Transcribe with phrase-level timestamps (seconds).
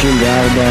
[0.00, 0.70] 94,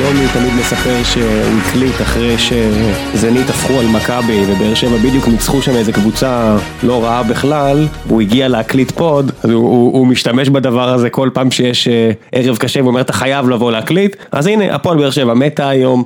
[0.00, 5.70] יוני תמיד מספר שהוא הקליט אחרי שזנית הפכו על מכבי ובאר שבע בדיוק ניצחו שם
[5.70, 10.88] איזה קבוצה לא רעה בכלל, והוא הגיע להקליט פוד, אז הוא, הוא, הוא משתמש בדבר
[10.88, 11.88] הזה כל פעם שיש
[12.32, 16.02] ערב קשה והוא אומר אתה חייב לבוא להקליט, אז הנה הפועל באר שבע מתה היום,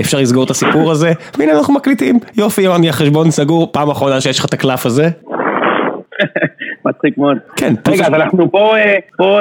[0.00, 4.38] אפשר לסגור את הסיפור הזה, והנה אנחנו מקליטים, יופי יוני החשבון סגור, פעם אחרונה שיש
[4.38, 5.08] לך את הקלף הזה.
[6.86, 7.38] מצחיק מאוד.
[7.56, 7.74] כן.
[7.88, 8.74] רגע, אז אנחנו פה,
[9.16, 9.40] פה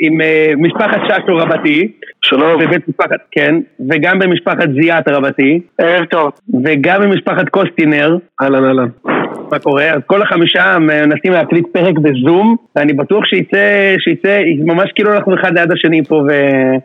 [0.00, 0.20] עם
[0.58, 1.92] משפחת ששו רבתי.
[2.22, 2.60] שלום.
[2.60, 3.54] בבית משפחת, כן,
[3.90, 5.60] וגם במשפחת זיאת רבתי.
[5.78, 6.30] ערב טוב.
[6.64, 8.16] וגם במשפחת קוסטינר.
[8.42, 8.88] אהלן אהלן.
[9.50, 9.90] מה קורה?
[9.90, 15.58] אז כל החמישה מנסים להקליט פרק בזום, ואני בטוח שייצא, שייצא, ממש כאילו אנחנו אחד
[15.58, 16.30] ליד השני פה ו...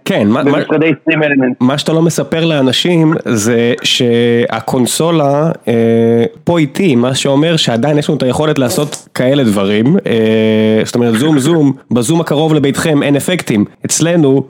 [0.05, 1.57] כן, מה, במשרדי סטרים אלמנט.
[1.59, 8.17] מה שאתה לא מספר לאנשים זה שהקונסולה אה, פה איתי, מה שאומר שעדיין יש לנו
[8.17, 13.65] את היכולת לעשות כאלה דברים, אה, זאת אומרת זום זום, בזום הקרוב לביתכם אין אפקטים,
[13.85, 14.43] אצלנו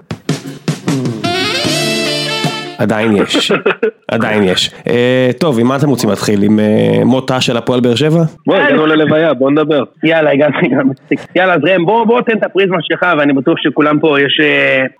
[2.84, 3.52] עדיין יש,
[4.12, 4.72] עדיין יש.
[5.39, 6.44] טוב, עם מה אתם רוצים להתחיל?
[6.44, 6.59] עם
[7.06, 8.23] מותה של הפועל באר שבע?
[8.48, 9.84] בוא, הגענו ללוויה, בוא נדבר.
[10.03, 11.20] יאללה, הגענו גם מצחיק.
[11.36, 14.42] יאללה, אז ראם, בוא תן את הפריזמה שלך, ואני בטוח שכולם פה, יש...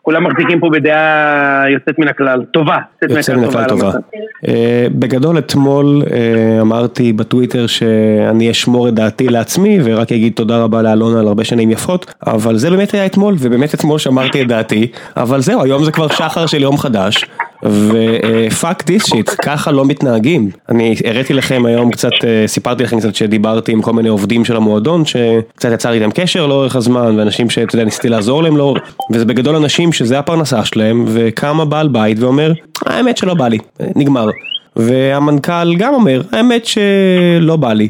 [0.02, 2.42] כולם מחזיקים פה בדעה יוצאת מן הכלל.
[2.52, 2.78] טובה.
[3.09, 3.92] יוצאת מן הכלל טובה.
[4.92, 6.03] בגדול אתמול
[6.62, 11.72] אמרתי בטוויטר שאני אשמור את דעתי לעצמי, ורק אגיד תודה רבה לאלונה על הרבה שנים
[11.72, 14.88] יפות, אבל זה באמת היה אתמול, ובאמת אתמול שמרתי את דעתי,
[15.18, 17.25] אבל זהו, היום זה כבר שחר של יום חדש.
[17.66, 20.50] ופאק דיס שיט, ככה לא מתנהגים.
[20.69, 22.09] אני הראיתי לכם היום קצת,
[22.47, 26.75] סיפרתי לכם קצת שדיברתי עם כל מיני עובדים של המועדון, שקצת יצר איתם קשר לאורך
[26.75, 31.59] הזמן, ואנשים שאתה יודע, ניסיתי לעזור להם לאורך, וזה בגדול אנשים שזה הפרנסה שלהם, וקם
[31.59, 32.53] הבעל בית ואומר,
[32.86, 33.58] האמת שלא בא לי,
[33.95, 34.30] נגמר.
[34.75, 37.88] והמנכ"ל גם אומר, האמת שלא בא לי.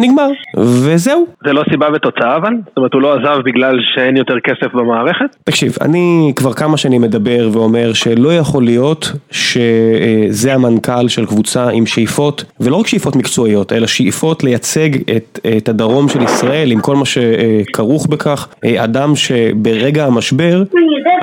[0.00, 1.26] נגמר, וזהו.
[1.44, 2.52] זה לא סיבה ותוצאה אבל?
[2.66, 5.36] זאת אומרת הוא לא עזב בגלל שאין יותר כסף במערכת?
[5.44, 11.86] תקשיב, אני כבר כמה שנים מדבר ואומר שלא יכול להיות שזה המנכ"ל של קבוצה עם
[11.86, 16.96] שאיפות, ולא רק שאיפות מקצועיות, אלא שאיפות לייצג את, את הדרום של ישראל עם כל
[16.96, 20.62] מה שכרוך בכך, אדם שברגע המשבר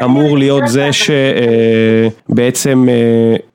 [0.04, 0.90] אמור להיות זה
[2.30, 2.88] שבעצם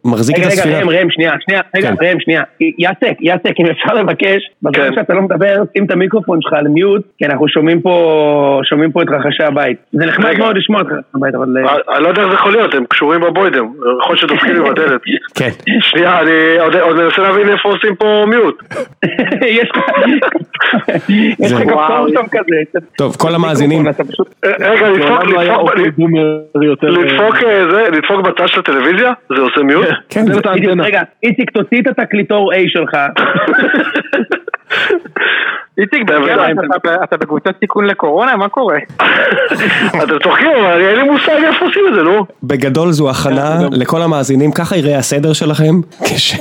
[0.04, 0.76] מחזיק את הספינה.
[0.76, 2.42] רגע, רגע, ראם, שנייה, שנייה, רגע, ראם, שנייה,
[2.78, 7.02] יעסק, יעסק, אם אפשר לבקש, בזמן שאתה לא מדבר, שים את המיקרופון שלך על מיוט,
[7.18, 9.78] כי אנחנו שומעים פה, שומעים פה את רחשי הבית.
[9.92, 11.46] זה נחמד מאוד לשמוע את רחשי הבית, אבל...
[11.94, 15.00] אני לא יודע איך זה יכול להיות, הם קשורים בבוידם, יכול להיות שדופקים לי בדלת.
[15.38, 15.50] כן.
[15.80, 18.62] שנייה, אני עוד מנסה להבין איפה עושים פה מיוט.
[19.58, 19.70] יש
[21.52, 22.80] לך כפתור שם כזה.
[22.96, 23.86] טוב, כל המאזינים...
[24.44, 24.88] רגע,
[27.92, 29.12] לדפוק בצד של הטלוויזיה?
[29.36, 29.86] זה עושה מיוט?
[30.08, 30.24] כן.
[30.80, 32.96] רגע, איציק, תוציא את התקליטור A שלך.
[35.78, 36.02] איציק,
[37.04, 38.36] אתה בקבוצת סיכון לקורונה?
[38.36, 38.78] מה קורה?
[40.02, 42.26] אתם צוחקים, אבל אין לי מושג איפה עושים את זה, נו.
[42.42, 46.34] בגדול זו הכנה לכל המאזינים, ככה יראה הסדר שלכם, כש...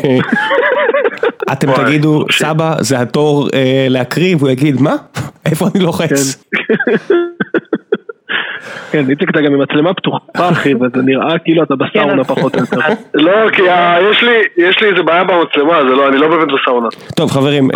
[1.52, 3.48] אתם תגידו, סבא, זה התור
[3.90, 4.96] להקריא, והוא יגיד, מה?
[5.46, 6.44] איפה אני לוחץ?
[8.92, 12.62] כן, איציק אתה גם עם מצלמה פתוחה אחי, וזה נראה כאילו אתה בסאונה פחות או
[12.62, 12.78] יותר.
[13.14, 13.62] לא, כי
[14.58, 16.88] יש לי איזה בעיה במצלמה, אני לא באמת בסאונה.
[17.16, 17.70] טוב חברים,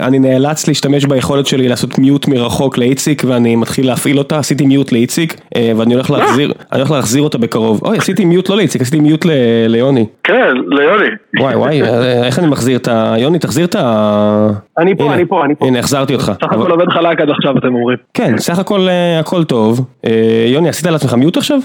[0.00, 4.92] אני נאלץ להשתמש ביכולת שלי לעשות מיוט מרחוק לאיציק, ואני מתחיל להפעיל אותה, עשיתי מיוט
[4.92, 5.34] לאיציק,
[5.76, 7.80] ואני הולך להחזיר אותה בקרוב.
[7.84, 9.26] אוי, עשיתי מיוט לא לאיציק, עשיתי מיוט
[9.68, 10.06] ליוני.
[10.24, 11.08] כן, ליוני.
[11.40, 11.82] וואי וואי,
[12.24, 13.14] איך אני מחזיר את ה...
[13.18, 14.48] יוני, תחזיר את ה...
[14.78, 15.66] אני פה, אני פה, אני פה.
[15.66, 16.32] הנה, החזרתי אותך.
[16.44, 17.98] סך הכל עובד חלק עד עכשיו, אתם אומרים.
[18.14, 18.88] כן, סך הכל
[19.20, 19.86] הכל טוב.
[20.46, 21.58] יוני, עשית לעצמך מיוט עכשיו?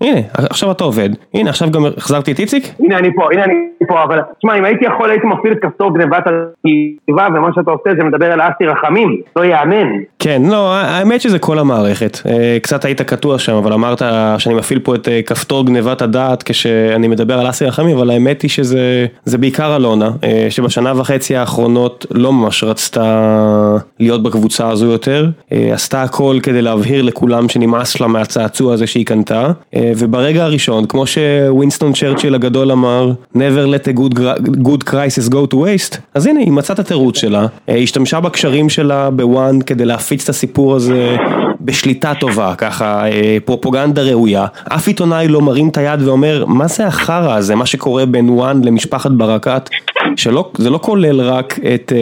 [0.00, 1.10] הנה, עכשיו אתה עובד.
[1.34, 2.74] הנה, עכשיו גם החזרתי את איציק?
[2.80, 3.54] הנה אני פה, הנה אני
[3.88, 7.90] פה, אבל תשמע, אם הייתי יכול הייתי מפעיל את כפתור גנבת הכתיבה, ומה שאתה עושה
[7.98, 9.86] זה מדבר על אסי רחמים, לא יאמן.
[10.18, 12.18] כן, לא, האמת שזה כל המערכת.
[12.62, 14.02] קצת היית קטוע שם, אבל אמרת
[14.38, 18.50] שאני מפעיל פה את כפתור גנבת הדעת כשאני מדבר על אסי רחמים, אבל האמת היא
[18.50, 20.10] שזה בעיקר אלונה,
[20.50, 27.48] שבשנה וחצי האחרונות לא ממש רצתה להיות בקבוצה הזו יותר, עשתה הכל כדי להבהיר לכולם
[27.48, 29.50] שנמאס לה מהצעצוע הזה שהיא קנתה.
[29.96, 34.14] וברגע הראשון, כמו שווינסטון צ'רצ'יל הגדול אמר, never let a good,
[34.62, 39.60] good crisis go to waste, אז הנה, היא מצאת התירוץ שלה, השתמשה בקשרים שלה בוואן
[39.60, 41.16] כדי להפיץ את הסיפור הזה
[41.60, 43.04] בשליטה טובה, ככה
[43.44, 48.06] פרופוגנדה ראויה, אף עיתונאי לא מרים את היד ואומר, מה זה החרא הזה, מה שקורה
[48.06, 49.70] בין וואן למשפחת ברקת,
[50.16, 51.92] שזה לא כולל רק את,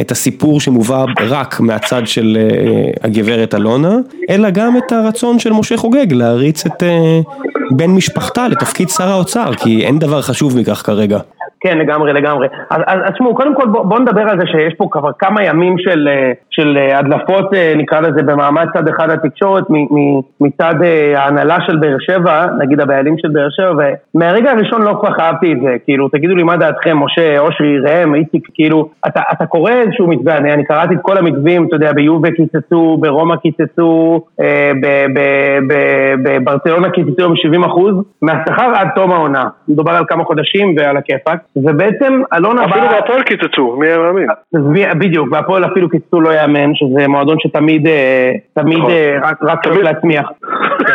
[0.00, 2.38] את הסיפור שמובא רק מהצד של
[3.02, 3.96] הגברת אלונה,
[4.30, 6.82] אלא גם את הרצון של משה חוגג להריץ את
[7.70, 11.18] בן משפחתה לתפקיד שר האוצר, כי אין דבר חשוב מכך כרגע.
[11.62, 12.48] כן, לגמרי, לגמרי.
[12.70, 15.44] אז, אז, אז תשמעו, קודם כל בואו בוא נדבר על זה שיש פה כבר כמה
[15.44, 16.08] ימים של,
[16.50, 19.08] של הדלפות, נקרא לזה, במעמד צד אחד
[19.70, 20.74] מ, מצד
[21.16, 25.52] ההנהלה של באר שבע, נגיד הבעלים של באר שבע, ומהרגע הראשון לא כל כך אהבתי
[25.52, 29.70] את זה, כאילו, תגידו לי מה דעתכם, משה, אושרי, ראם, איציק, כאילו, אתה, אתה קורא
[29.70, 34.72] איזשהו מתווה, אני, אני קראתי את כל המתווים, אתה יודע, ביובה קיצצו, ברומא קיצצו, אה,
[36.22, 39.44] בברצלונה קיצצו ב-70 אחוז, מהשכר עד תום העונה.
[39.68, 42.70] מדובר על כמה חודשים ועל הכיפאק, ובעצם אלונה באה...
[42.70, 44.26] אפילו בהפועל קיצצו, מי היה מאמין?
[44.98, 48.90] בדיוק, בהפועל אפילו קיצצו לא יאמן, שזה מועדון שתמיד, אה, תמיד נכון.
[48.90, 50.28] אה, רק צריך להצמיח.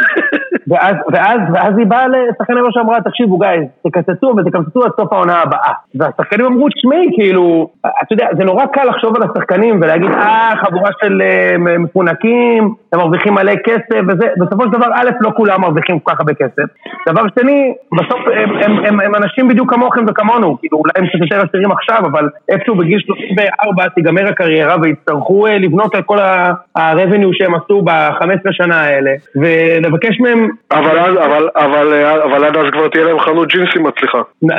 [0.68, 3.50] ואז, ואז, ואז היא באה לשחקנים שאמרה, תקשיבו גיא,
[3.88, 5.74] תקצצו ותקצצו עד סוף העונה הבאה.
[5.96, 10.90] והשחקנים אמרו, תשמעי, כאילו, אתה יודע, זה נורא קל לחשוב על השחקנים ולהגיד, אה, חבורה
[11.04, 16.00] של uh, מפונקים, הם מרוויחים מלא כסף וזה, בסופו של דבר, א', לא כולם מרוויחים
[16.00, 16.64] כל כך הרבה כסף.
[17.10, 21.20] דבר שני, בסוף הם, הם, הם, הם אנשים בדיוק כמוכם וכמונו, כאילו, אולי הם קצת
[21.22, 27.32] יותר אסירים עכשיו, אבל איפשהו בגיל 34 תיגמר הקריירה ויצטרכו uh, לבנות על כל ה-revenue
[27.34, 32.88] שהם עשו ב-15 שנה האלה, ולבקש מהם אבל אז, אבל, אבל, אבל עד אז כבר
[32.88, 34.18] תהיה להם חנות ג'ינסים מצליחה.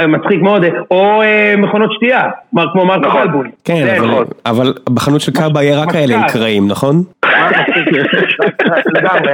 [0.09, 2.23] מצחיק מאוד, או אה, מכונות שתייה,
[2.73, 3.23] כמו מרקו נכון.
[3.23, 3.49] בלבול.
[3.65, 4.25] כן, אבל, נכון.
[4.47, 7.03] אבל בחנות של קאבה יהיה רק כאלה עם קרעים, נכון?
[8.95, 9.33] לגמרי.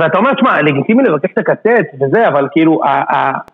[0.00, 2.80] ואתה אומר, תשמע, לגיטימי לבקש את הקצץ וזה, אבל כאילו,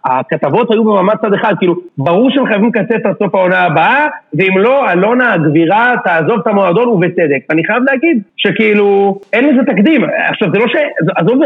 [0.05, 4.59] הכתבות היו במעמד צד אחד, כאילו, ברור שהם חייבים לקצץ עד סוף העונה הבאה, ואם
[4.59, 7.41] לא, אלונה הגבירה תעזוב את המועדון ובצדק.
[7.51, 10.05] אני חייב להגיד שכאילו, אין לזה תקדים.
[10.31, 10.73] עכשיו, זה לא ש...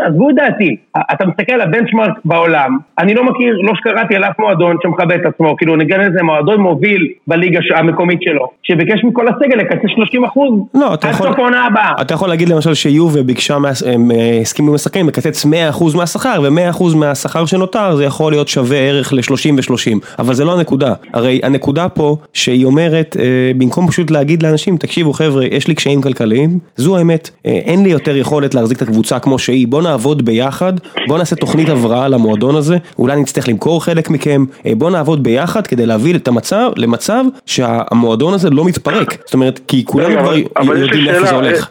[0.07, 0.77] עזבו את דעתי,
[1.13, 5.27] אתה מסתכל על הבנצ'מארק בעולם, אני לא מכיר, לא שקראתי על אף מועדון שמכבד את
[5.27, 10.55] עצמו, כאילו, נגן לזה מועדון מוביל בליגה המקומית שלו, שביקש מכל הסגל לקצץ 30 אחוז
[10.75, 11.93] לא, עד סוף העונה הבאה.
[12.01, 13.97] אתה יכול להגיד למשל שיובה ביקשה, אה,
[14.41, 15.49] הסכימו עם השחקנים לקצץ 100%
[15.97, 20.95] מהשכר, ו-100% מהשכר שנותר זה יכול להיות שווה ערך ל-30 ו-30, אבל זה לא הנקודה.
[21.13, 23.25] הרי הנקודה פה, שהיא אומרת, אה,
[23.59, 27.91] במקום פשוט להגיד לאנשים, תקשיבו חבר'ה, יש לי קשיים כלכליים, זו האמת, אה, אין לי
[27.91, 30.73] יותר יכולת להחזיק את הקבוצה כמו שהיא, בוא נעבוד ביחד,
[31.09, 34.45] בוא נעשה תוכנית הבראה למועדון הזה, אולי נצטרך למכור חלק מכם,
[34.79, 39.17] בוא נעבוד ביחד כדי להביא את המצב, למצב שהמועדון הזה לא מתפרק.
[39.25, 40.25] זאת אומרת, כי כולנו
[40.55, 41.69] כבר יודעים איפה זה הולך.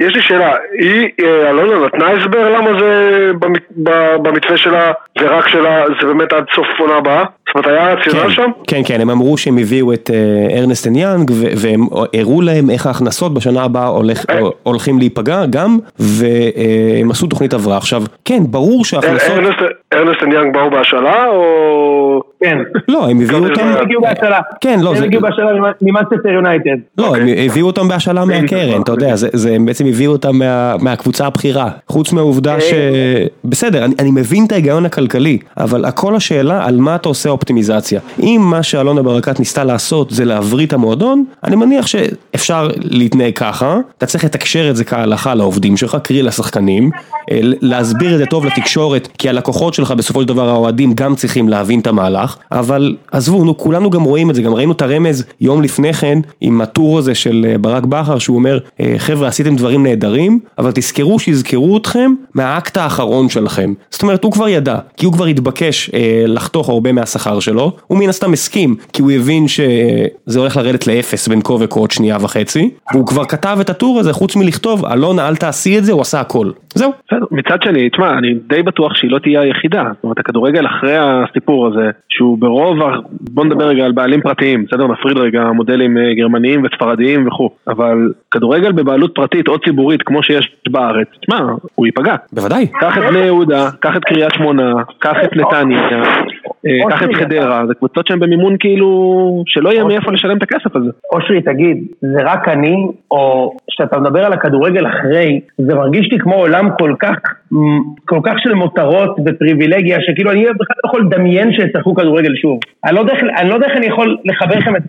[0.00, 3.30] יש לי שאלה, היא, אה, אלונה נתנה הסבר למה זה
[4.22, 7.24] במתווה שלה, זה רק שלה, זה באמת עד סוף עונה הבאה?
[7.56, 8.50] זאת אומרת, היה רציונל כן, שם?
[8.66, 11.80] כן, כן, הם אמרו שהם הביאו את אה, Ernst & Young, והם
[12.14, 14.40] הראו להם איך ההכנסות בשנה הבאה הולך, אה.
[14.62, 17.76] הולכים להיפגע גם, והם עשו תוכנית הבראה.
[17.76, 19.38] עכשיו, כן, ברור שההכנסות...
[19.94, 22.22] Ernst & Young באו בהשאלה, או...
[22.44, 22.58] כן.
[22.88, 23.60] לא, הם הביאו אותם...
[23.60, 24.40] הם הגיעו בהשאלה.
[24.60, 26.76] כן, לא, הם הגיעו בהשאלה ממאנסטר יונייטד.
[26.98, 29.14] לא, הם הביאו אותם בהשאלה מהקרן, אתה יודע,
[29.64, 30.40] הם בעצם הביאו אותם
[30.80, 31.70] מהקבוצה הבכירה.
[31.88, 32.72] חוץ מהעובדה ש...
[33.44, 38.00] בסדר, אני מבין את ההיגיון הכלכלי, אבל הכל השאלה על מה אתה עושה אופטימיזציה.
[38.20, 43.78] אם מה שאלונה ברקת ניסתה לעשות זה להבריא את המועדון, אני מניח שאפשר להתנהג ככה,
[43.98, 46.90] אתה צריך לתקשר את זה כהלכה לעובדים שלך, קרי לשחקנים,
[47.30, 51.48] אה, להסביר את זה טוב לתקשורת, כי הלקוחות שלך בסופו של דבר האוהדים גם צריכים
[51.48, 55.24] להבין את המהלך, אבל עזבו, נו כולנו גם רואים את זה, גם ראינו את הרמז
[55.40, 59.53] יום לפני כן עם הטור הזה של אה, ברק בכר, שהוא אומר, אה, חבר'ה עשיתם
[59.56, 63.74] דברים נהדרים, אבל תזכרו שיזכרו אתכם מהאקט האחרון שלכם.
[63.90, 67.98] זאת אומרת, הוא כבר ידע, כי הוא כבר התבקש אה, לחתוך הרבה מהשכר שלו, הוא
[67.98, 72.16] מן הסתם הסכים, כי הוא הבין שזה הולך לרדת לאפס בין כה וכה עוד שנייה
[72.20, 76.00] וחצי, והוא כבר כתב את הטור הזה, חוץ מלכתוב, אלונה אל תעשי את זה, הוא
[76.00, 76.50] עשה הכל.
[76.74, 76.92] זהו.
[77.06, 79.82] בסדר, מצד שני, תשמע, אני די בטוח שהיא לא תהיה היחידה.
[79.94, 82.78] זאת אומרת, הכדורגל אחרי הסיפור הזה, שהוא ברוב,
[83.20, 84.86] בוא נדבר רגע על בעלים פרטיים, בסדר?
[84.86, 90.56] נפריד רגע מודלים אה, גרמניים וספרדיים וכו', אבל כדורגל בבעלות פרטית או ציבורית, כמו שיש
[90.68, 91.40] בארץ, תשמע,
[91.74, 92.14] הוא ייפגע.
[92.32, 92.66] בוודאי.
[92.66, 95.88] קח את בני יהודה, קח את קריית שמונה, קח את נתניה,
[96.66, 100.76] אה, קח את חדרה, זה קבוצות שהן במימון כאילו, שלא יהיה מאיפה לשלם את הכסף
[100.76, 100.90] הזה.
[101.12, 102.76] אושרי, תגיד, זה רק אני,
[103.10, 107.18] או כשאתה מדבר על הכדורגל אחרי, זה מרגיש לי כמו עולם כל כך,
[108.04, 112.58] כל כך של מותרות ופריבילגיה, שכאילו אני בכלל לא יכול לדמיין שיצטרכו כדורגל שוב.
[112.84, 113.12] אני לא יודע
[113.44, 114.82] לא איך אני יכול לחבר לכם את,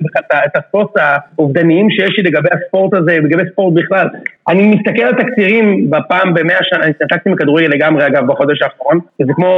[0.46, 4.08] את הספורט האובדניים שיש לי לגבי הספורט הזה, לגבי ספורט בכלל.
[4.50, 9.34] אני מסתכל על תקצירים בפעם במאה שנה, אני התנתקתי מכדורגל לגמרי אגב בחודש האחרון, וזה
[9.36, 9.50] כמו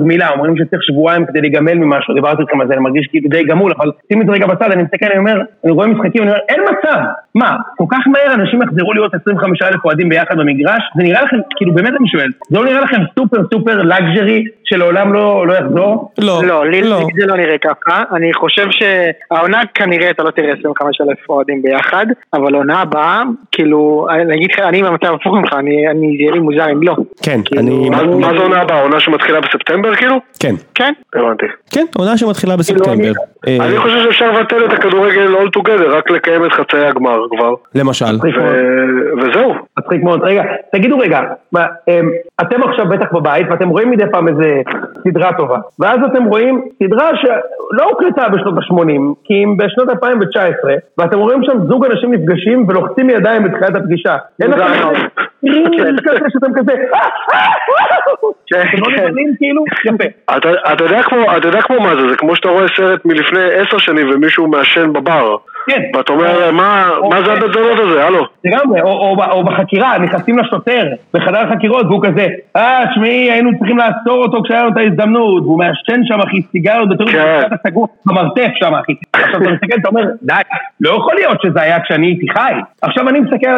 [0.00, 3.44] גמילה, אומרים שצריך שבועיים כדי להיגמל ממשהו, דיברתי איתכם על זה, אני מרגיש כאילו די
[3.44, 6.30] גמול, אבל שים את זה רגע בצד, אני מסתכל, אני אומר, אני רואה משחקים, אני
[6.30, 6.98] אומר, אין מצב,
[7.34, 10.82] מה, כל כך מהר אנשים יחזרו להיות 25 אלף אוהדים ביחד במגרש?
[10.96, 12.32] זה נראה לכם, כאילו באמת אני שואל, כולל.
[12.50, 16.12] זה לא נראה לכם סופר סופר לגז'רי שלעולם לא לא יחזור?
[16.18, 17.00] לא, לא, לי לא.
[17.20, 22.06] זה לא נראה ככה, אני חושב שהעונה כנראה אתה לא תראה 25 אלף אוהדים ביחד,
[22.34, 26.72] אבל העונה הבאה, כאילו, אני אגיד לך, אני במצב הפוך ממך, אני יהיה לי מוזר
[26.72, 26.96] אם לא.
[27.22, 27.90] כן, כאילו, אני...
[27.90, 28.82] מה מה זה עונה הבאה?
[28.82, 30.16] עונה שמתחילה בספטמבר כאילו?
[30.40, 31.46] כן, כן, הבנתי.
[31.70, 33.12] כן, עונה שמתחילה בספטמבר.
[33.48, 37.54] אה, אני חושב שאפשר לבטל את הכדורגל all together, רק לקיים את חצאי הגמר כבר.
[37.74, 38.18] למשל.
[39.18, 39.54] וזהו.
[39.78, 40.20] מצחיק מאוד.
[40.22, 41.20] רגע, תגידו רגע,
[41.52, 42.01] מה, אמ,
[42.40, 44.62] אתם עכשיו בטח בבית ואתם רואים מדי פעם איזה
[45.08, 51.18] סדרה טובה, ואז אתם רואים סדרה שלא הוקלטה בשנות ה-80, כי אם בשנות 2019, ואתם
[51.18, 54.16] רואים שם זוג אנשים נפגשים ולוחצים ידיים בתחילת הפגישה.
[54.42, 54.64] אין לכם
[61.36, 64.92] אתה יודע כמו מה זה, זה כמו שאתה רואה סרט מלפני עשר שנים ומישהו מעשן
[64.92, 65.36] בבר.
[65.66, 65.80] כן.
[65.96, 68.24] ואתה אומר, מה, מה זה הבית זונות הזה, הלו?
[68.44, 70.82] לגמרי, או, בחקירה, נכנסים לשוטר
[71.14, 72.26] בחדר החקירות והוא כזה,
[72.56, 76.88] אה, תשמעי, היינו צריכים לעצור אותו כשהיה לנו את ההזדמנות, והוא מעשן שם אחי סיגריות
[76.88, 77.18] בתור כן.
[77.42, 78.92] במשפט הסגור במרתף שם אחי.
[79.12, 80.32] עכשיו אתה מסתכל, אתה אומר, די,
[80.80, 82.52] לא יכול להיות שזה היה כשאני הייתי חי.
[82.82, 83.48] עכשיו אני מסתכל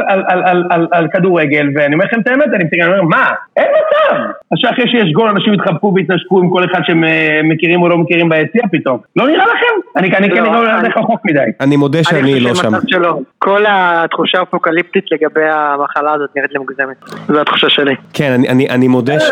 [0.92, 3.26] על, כדורגל, ואני אומר לכם את האמת, אני מסתכל, אני אומר, מה?
[3.56, 4.20] אין מצב!
[4.52, 7.98] אז שאחרי שיש גול אנשים יתחבקו והתנשקו עם כל אחד שהם אה, מכירים או לא
[7.98, 8.98] מכירים ביציע פתאום.
[9.16, 9.74] לא נראה לכם?
[9.96, 11.40] אני אני לא, כנראה לא אני- הולך רחוק מדי.
[11.96, 12.72] מודה שאני לא שם.
[13.38, 16.96] כל התחושה האפוקליפטית לגבי המחלה הזאת נראית לי מוגזמת.
[17.28, 17.94] זו התחושה שלי.
[18.12, 19.30] כן, אני, אני, אני, מודה ש...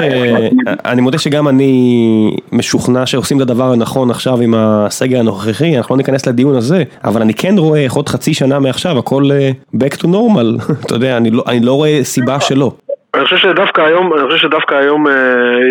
[0.84, 5.96] אני מודה שגם אני משוכנע שעושים את הדבר הנכון עכשיו עם הסגר הנוכחי, אנחנו לא
[5.96, 9.94] ניכנס לדיון הזה, אבל אני כן רואה איך עוד חצי שנה מעכשיו הכל אה, back
[9.96, 12.72] to normal, אתה יודע, אני לא, אני לא רואה סיבה שלא.
[13.14, 15.12] אני חושב שדווקא היום, אני חושב שדווקא היום אה,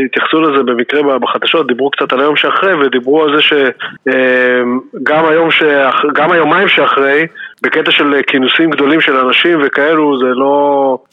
[0.06, 6.02] התייחסו לזה במקרה בחדשות, דיברו קצת על היום שאחרי ודיברו על זה שגם היום, שאח,
[6.14, 7.28] גם היומיים שאחרי,
[7.62, 10.54] בקטע של אה, כינוסים גדולים של אנשים וכאלו, זה לא,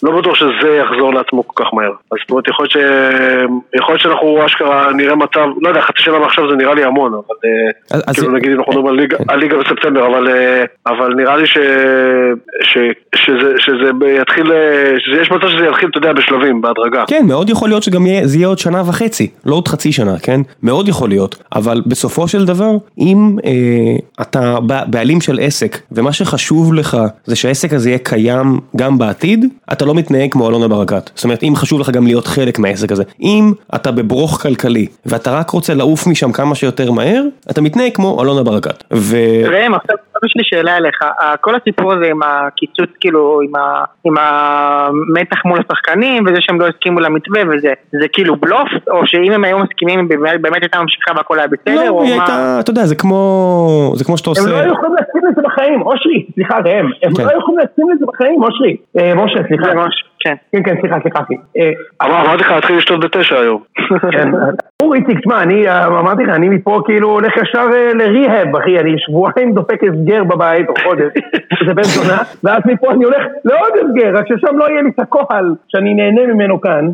[0.03, 1.91] לא בטוח שזה יחזור לעצמו כל כך מהר.
[1.91, 2.77] אז זאת אומרת, יכול להיות, ש,
[3.79, 7.13] יכול להיות שאנחנו אשכרה נראה מצב, לא יודע, חצי שנה מעכשיו זה נראה לי המון,
[7.15, 10.29] אבל אה, אז- אז- כאילו נגיד אם אנחנו מדברים על ליגה, על ליגה בספטמבר, אבל,
[10.29, 11.59] אה, אבל נראה לי ש,
[12.63, 12.79] ש,
[13.15, 13.91] שזה, שזה
[14.23, 14.47] יתחיל,
[14.99, 17.05] שיש מצב שזה יתחיל, אתה יודע, בשלבים, בהדרגה.
[17.09, 20.15] כן, מאוד יכול להיות שגם יהיה, זה יהיה עוד שנה וחצי, לא עוד חצי שנה,
[20.23, 20.41] כן?
[20.63, 23.51] מאוד יכול להיות, אבל בסופו של דבר, אם אה,
[24.23, 26.38] אתה בעלים של עסק, ומה שחשוב
[26.75, 31.11] לך זה שהעסק הזה יהיה קיים גם בעתיד, אתה לא מתנהג כמו אלונה ברקת.
[31.15, 35.39] זאת אומרת, אם חשוב לך גם להיות חלק מהעסק הזה, אם אתה בברוך כלכלי, ואתה
[35.39, 38.85] רק רוצה לעוף משם כמה שיותר מהר, אתה מתנהג כמו אלונה ברקת.
[38.93, 39.17] ו...
[39.45, 41.05] ראם, עכשיו יש לי שאלה אליך,
[41.41, 46.67] כל הסיפור הזה עם הקיצוץ, כאילו, עם ה- עם המתח מול השחקנים, וזה שהם לא
[46.67, 51.11] הסכימו למתווה וזה, זה כאילו בלוף, או שאם הם היו מסכימים, באמת באמת הייתה ממשיכה
[51.17, 52.23] והכל היה בסדר, לא, או היא מה?
[52.23, 54.43] הייתה, אתה יודע, זה כמו, זה כמו שאתה עושה...
[54.43, 57.23] הם לא היו יכולים להסכים לזה בחיים, אושרי, סליחה ראם, הם כן.
[57.25, 58.77] לא היו יכולים להסכים לזה בחיים, אושרי.
[58.99, 59.73] אה, משה, סליחה.
[60.21, 60.35] כן.
[60.53, 61.35] כן, כן, סליחה, סליחה, אחי.
[61.59, 61.71] אה,
[62.03, 63.63] אמר- אמרתי לך להתחיל לשתות בתשע היום.
[64.13, 64.31] כן.
[64.83, 68.79] ברור איציק, תשמע, אני אה, אמרתי לך, אני מפה כאילו הולך ישר אה, לריהאב, אחי,
[68.79, 71.13] אני שבועיים דופק הסגר בבית, או חודש,
[71.67, 74.99] זה בן זונה, ואז מפה אני הולך לעוד הסגר, רק ששם לא יהיה לי את
[75.01, 76.89] הכותל שאני נהנה ממנו כאן.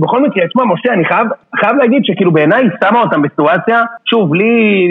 [0.00, 4.86] בכל מקרה, תשמע, משה, אני חייב, להגיד שכאילו בעיניי שמה אותם בסיטואציה, שוב, בלי,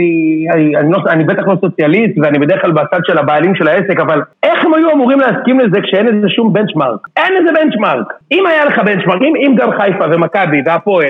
[0.53, 3.99] אני, אני, לא, אני בטח לא סוציאליסט, ואני בדרך כלל בצד של הבעלים של העסק,
[3.99, 6.99] אבל איך הם היו אמורים להסכים לזה כשאין לזה שום benchmark?
[7.17, 8.13] אין לזה benchmark.
[8.31, 11.05] אם היה לך benchmark, אם, אם גם חיפה ומכבי והפועל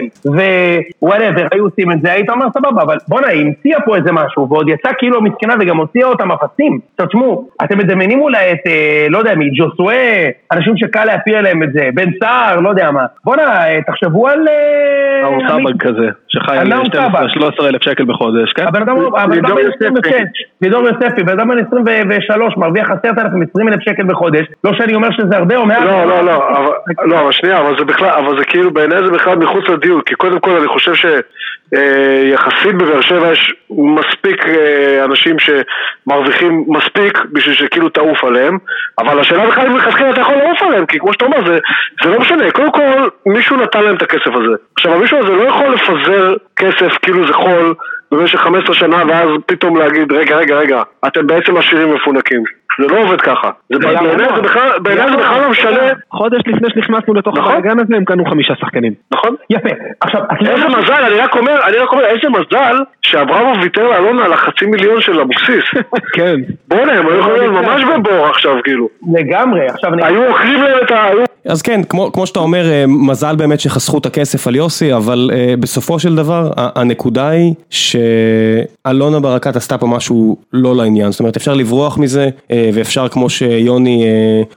[1.01, 4.11] ו whatever היו עושים את זה, היית אומר סבבה, אבל בואנה, היא המציאה פה איזה
[4.11, 6.79] משהו, ועוד יצאה כאילו המסכנה וגם הוציאה אותם אפסים.
[6.91, 11.63] עכשיו תשמעו, אתם מדמיינים אולי את, אה, לא יודע מי, ג'וסואה, אנשים שקל להפיל עליהם
[11.63, 13.05] את זה, בן סער, לא יודע מה.
[13.25, 14.47] בואנה, אה, תחשבו על...
[14.47, 17.25] אה, אהרון עמית- סבג כזה, שחי על על נאור סבג.
[17.59, 18.67] 12-13 אלף שקל בחודש, כן?
[18.67, 18.95] הבן אדם
[19.41, 19.85] בן יוספי.
[19.85, 20.13] 26,
[20.61, 25.11] לידור יוספי, בן אדם בן 23, מרוויח 10,000, 20 אלף שקל בחודש, לא שאני אומר
[25.11, 25.90] שזה הרבה או מעט.
[25.91, 26.73] לא, לא, לא, אבל,
[27.05, 30.15] לא, אבל שנייה, אבל זה בכלל, אבל זה כאילו, בעיניי זה בכלל מחוץ לדיון, כי
[30.15, 37.89] קודם כל אני חושב שיחסית בבאר שבע יש מספיק אה, אנשים שמרוויחים מספיק בשביל שכאילו
[37.89, 38.57] תעוף עליהם,
[38.99, 41.59] אבל השאלה בכלל אם מלכתחילה אתה יכול לעוף עליהם, כי כמו שאתה אומר, זה,
[42.03, 44.55] זה לא משנה, קודם כל מישהו נתן להם את הכסף הזה.
[44.77, 47.75] עכשיו המישהו הזה לא יכול לפזר כסף כאילו זה חול
[48.11, 52.43] במשך 15 שנה ואז פתאום להגיד רגע רגע רגע אתם בעצם עשירים מפונקים
[52.81, 54.35] זה לא עובד ככה בעיניי.
[54.35, 54.41] זה
[55.17, 57.51] בכלל לא משנה חודש לפני שנכנסנו לתוך נכון.
[57.51, 58.93] הבלאגן הזה הם קנו חמישה שחקנים.
[59.11, 59.35] נכון?
[59.49, 59.69] יפה.
[60.01, 64.33] עכשיו, איזה מזל, אני רק אומר, אני רק אומר, איזה מזל שאברמוב ויתר לאלונה על
[64.33, 65.63] החצי מיליון של אבוקסיס.
[66.17, 66.35] כן.
[66.67, 68.87] בוא'נה, הם היו יכולים להיות ממש בבור עכשיו, כאילו.
[69.13, 70.05] לגמרי, עכשיו אני...
[70.05, 71.09] היו אוכלים להם את ה...
[71.45, 75.29] אז כן, כמו, כמו שאתה אומר, אה, מזל באמת שחסכו את הכסף על יוסי, אבל
[75.33, 81.35] אה, בסופו של דבר, הנקודה היא שאלונה ברקת עשתה פה משהו לא לעניין, זאת אומרת
[81.37, 84.03] אפשר לברוח מזה, אה, ואפשר כמו שיוני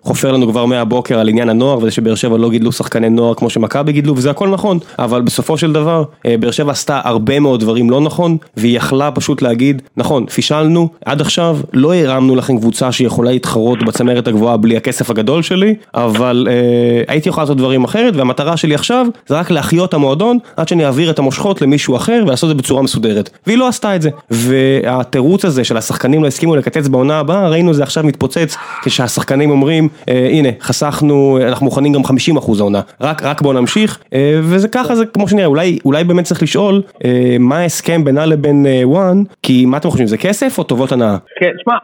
[0.03, 3.51] חופר לנו כבר מהבוקר על עניין הנוער וזה שבאר שבע לא גידלו שחקני נוער כמו
[3.51, 7.91] שמכבי גידלו וזה הכל נכון, אבל בסופו של דבר באר שבע עשתה הרבה מאוד דברים
[7.91, 13.31] לא נכון והיא יכלה פשוט להגיד, נכון, פישלנו, עד עכשיו לא הרמנו לכם קבוצה שיכולה
[13.31, 18.57] להתחרות בצמרת הגבוהה בלי הכסף הגדול שלי, אבל אה, הייתי יכול לעשות דברים אחרת והמטרה
[18.57, 22.57] שלי עכשיו זה רק להחיות המועדון עד שאני אעביר את המושכות למישהו אחר ולעשות את
[22.57, 23.31] זה בצורה מסודרת.
[23.47, 24.11] והיא לא עשתה את זה.
[24.31, 30.29] והתירוץ הזה של השחקנים לא הסכימו לקצץ בעונה הבאה, ראינו זה מתפוצץ כשהשחקנים אומרים, אה,
[30.31, 34.95] הנה, חסכנו, אנחנו מוכנים גם 50 אחוז העונה, רק, רק בואו נמשיך, אה, וזה ככה
[34.95, 39.67] זה כמו שנראה, אולי, אולי באמת צריך לשאול אה, מה ההסכם בינה לבין וואן, כי
[39.67, 41.17] מה אתם חושבים, זה כסף או טובות הנאה?
[41.41, 41.75] כן, שמע,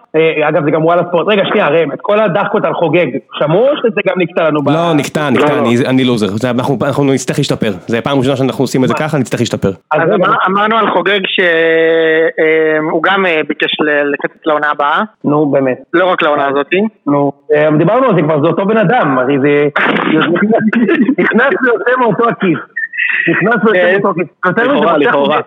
[0.48, 3.06] אגב זה גם וואלה ספורט, רגע שנייה ראם, את כל הדחקות על חוגג,
[3.38, 4.60] שמעו שזה גם נקטע לנו.
[4.66, 8.64] לא, נקטע, נקטע, אני, אני לוזר, זה, אנחנו, אנחנו נצטרך להשתפר, זה פעם ראשונה שאנחנו
[8.64, 9.70] עושים את זה ככה, נצטרך להשתפר.
[9.92, 10.02] אז
[10.46, 13.76] אמרנו על חוגג שהוא גם ביקש
[14.12, 15.02] לקצת לעונה הבאה.
[15.24, 15.78] נו באמת.
[16.00, 16.76] לא רק לעונה הזאתי.
[17.06, 17.32] נו,
[17.78, 19.68] דיברנו על זה כבר, זה אותו בן אדם, הרי זה
[21.22, 22.58] נכנס ויוצא מאותו הכיס.
[23.30, 24.28] נכנס ויוצא מאותו כיס.
[24.46, 25.40] לכאורה, לכאורה.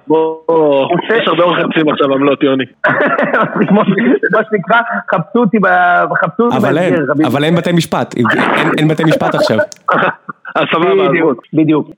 [1.16, 2.64] יש הרבה אורחים עכשיו עמלות יוני.
[4.32, 4.82] מה שנקרא,
[5.12, 7.28] חפשו אותי בהסגר.
[7.28, 8.16] אבל אין בתי משפט,
[8.78, 9.58] אין בתי משפט עכשיו.
[10.56, 11.10] אז סבבה,
[11.54, 11.90] בדיוק,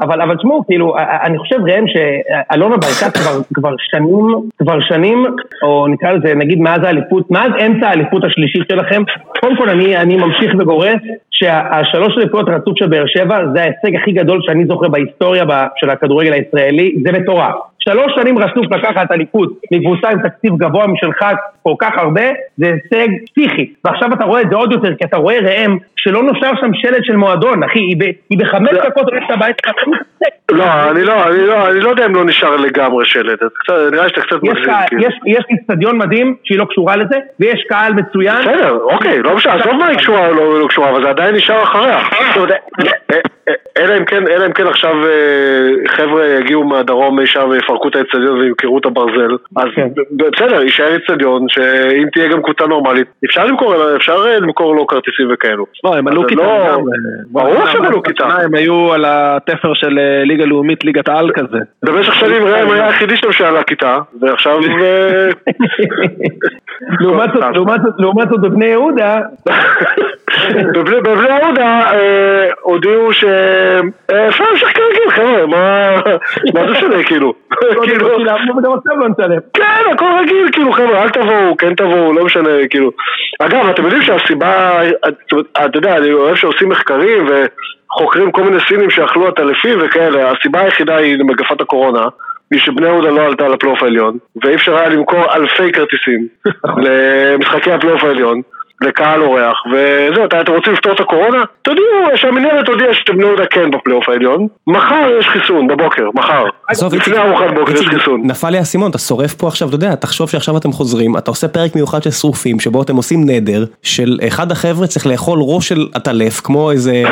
[0.00, 3.16] אבל אבל תשמעו, כאילו, אני חושב ראם שאלונה ברקת
[3.54, 4.26] כבר שנים,
[4.58, 5.26] כבר שנים,
[5.62, 9.02] או נקרא לזה, נגיד מאז האליפות, מאז אמצע האליפות השלישית שלכם,
[9.40, 14.40] קודם כל אני ממשיך וגורס שהשלוש אליפויות רצוף של באר שבע זה ההישג הכי גדול
[14.42, 15.44] שאני זוכר בהיסטוריה
[15.76, 17.54] של הכדורגל הישראלי, זה מטורף.
[17.88, 21.24] שלוש שנים רצוף לקחת אליפות מקבוצה עם תקציב גבוה משלך
[21.62, 22.22] כל כך הרבה,
[22.56, 23.72] זה הישג פסיכי.
[23.84, 27.04] ועכשיו אתה רואה את זה עוד יותר, כי אתה רואה ראם שלא נושר שם שלט
[27.04, 27.78] של מועדון, אחי,
[28.30, 29.56] היא בחמש דקות הולכת הבית
[30.50, 33.38] לא, אני לא, אני לא, אני לא יודע אם לא נשאר לגמרי שלט,
[33.92, 34.74] נראה שאתה קצת מגזים.
[34.86, 35.02] כאילו.
[35.26, 38.40] יש איצטדיון מדהים שהיא לא קשורה לזה, ויש קהל מצוין.
[38.40, 41.34] בסדר, אוקיי, לא משנה, עזוב מה היא קשורה או לא, לא קשורה, אבל זה עדיין
[41.34, 41.98] נשאר אחריה.
[43.76, 44.94] אלא אם כן, אלא אם כן עכשיו
[45.86, 49.88] חבר'ה יגיעו מהדרום שם ויפרקו את האצטדיון וימכרו את הברזל, אז כן.
[50.10, 55.66] בסדר, יישאר אצטדיון שאם תהיה גם קבוצה נורמלית, אפשר למכור, אפשר למכור לו כרטיסים וכאלו.
[55.84, 56.42] לא, הם עלו כיתה.
[56.42, 56.78] לא-
[57.30, 58.24] ברור שהם עלו כיתה.
[58.24, 61.58] הם היו על התפר של ליגה לאומית, ליגת העל כזה.
[61.84, 64.58] במשך שנים ראם היה היחידי שם שעלה כיתה, ועכשיו...
[67.98, 69.20] לעומת זאת בבני יהודה...
[70.84, 71.90] בבני יהודה
[72.60, 75.83] הודיעו שאפשר לשחק כרגיל חבר'ה, מה
[76.68, 77.34] זה שונה כאילו?
[77.82, 78.08] כאילו...
[78.08, 78.24] לא
[79.54, 82.90] כן, הכל רגיל כאילו חבר'ה, אל תבואו, כן תבואו, לא משנה כאילו.
[83.38, 84.80] אגב, אתם יודעים שהסיבה,
[85.64, 90.96] אתה יודע, אני אוהב שעושים מחקרים וחוקרים כל מיני סינים שאכלו עטלפים וכאלה, הסיבה היחידה
[90.96, 92.08] היא למגפת הקורונה.
[92.50, 96.28] היא שבני יהודה לא עלתה לפלייאוף העליון, ואי אפשר היה למכור אלפי כרטיסים
[96.84, 98.42] למשחקי הפלייאוף העליון.
[98.80, 101.38] לקהל אורח, וזהו, אתם רוצים לפתור את הקורונה?
[101.62, 106.44] תודיעו שהמנהלת הודיעה שאתם לא יודע כן בפלייאוף העליון, מחר יש חיסון, בבוקר, מחר.
[106.92, 108.20] לפני ארוחת בוקר יש חיסון.
[108.24, 111.48] נפל לי האסימון, אתה שורף פה עכשיו, אתה יודע, תחשוב שעכשיו אתם חוזרים, אתה עושה
[111.48, 115.86] פרק מיוחד של שרופים, שבו אתם עושים נדר, של אחד החבר'ה צריך לאכול ראש של
[115.94, 117.02] עטלף, כמו איזה...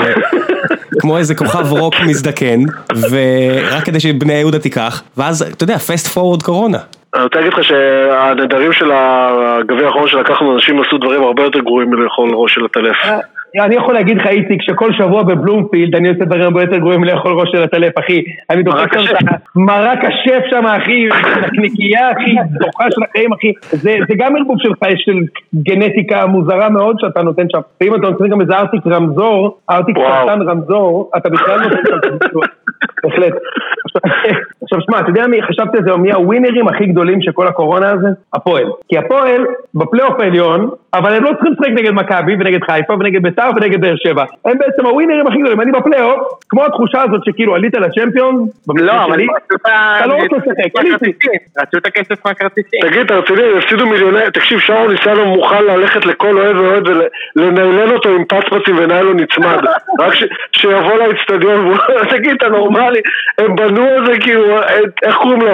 [1.01, 2.61] כמו איזה כוכב רוק מזדקן,
[3.11, 6.79] ורק כדי שבני יהודה תיקח, ואז, אתה יודע, פסט פורוורד קורונה.
[7.15, 11.91] אני רוצה להגיד לך שהנדרים של הגביע האחרון שלקחנו, אנשים עשו דברים הרבה יותר גרועים
[11.91, 12.97] מלאכול ראש של הטלף.
[13.61, 17.33] אני יכול להגיד לך איציק שכל שבוע בבלומפילד אני עושה דברים הרבה יותר גרועים מלאכול
[17.33, 18.23] ראש של הטלף אחי.
[18.51, 21.09] אני דוחק שם את מרק השף שם אחי,
[21.53, 23.53] נקייה אחי, דוחה של החיים אחי.
[24.09, 25.19] זה גם ערבוב שלך של
[25.55, 27.61] גנטיקה מוזרה מאוד שאתה נותן שם.
[27.81, 32.39] ואם אתה נותן גם איזה ארטיק רמזור, ארטיק סרטן רמזור אתה בכלל נותן שם
[33.05, 33.33] בהחלט.
[34.63, 35.43] עכשיו שמע, אתה יודע מי?
[35.43, 38.09] חשבתי על זה, מי הווינרים הכי גדולים של כל הקורונה הזה?
[38.35, 38.65] הפועל.
[38.89, 43.42] כי הפועל בפלייאוף העליון, אבל הם לא צריכים לשחק נגד מכבי ונגד חיפה ונגד ביתר
[43.57, 44.25] ונגד באר שבע.
[44.45, 45.61] הם בעצם הווינרים הכי גדולים.
[45.61, 49.21] אני בפלייאוף, כמו התחושה הזאת שכאילו עלית לצ'מפיון, לא, אבל
[49.55, 50.83] אתה לא רוצה לשחק,
[51.59, 52.81] רצו את הכסף מהכרטיסים.
[52.83, 56.89] תגיד, אתה רציני, הם הפסידו מיליוני, תקשיב, שרון ניסנו מוכן ללכת לכל אוהד ואוהד
[57.37, 59.59] ולנהלן אותו עם פצפצים וניילון נצמד.
[60.01, 60.13] רק
[60.53, 61.77] שיבוא לאצטדיון,
[62.11, 63.01] תגיד, אתה נורמלי,
[63.39, 64.59] הם בנו על זה כאילו,
[65.03, 65.53] איך קוראים לו,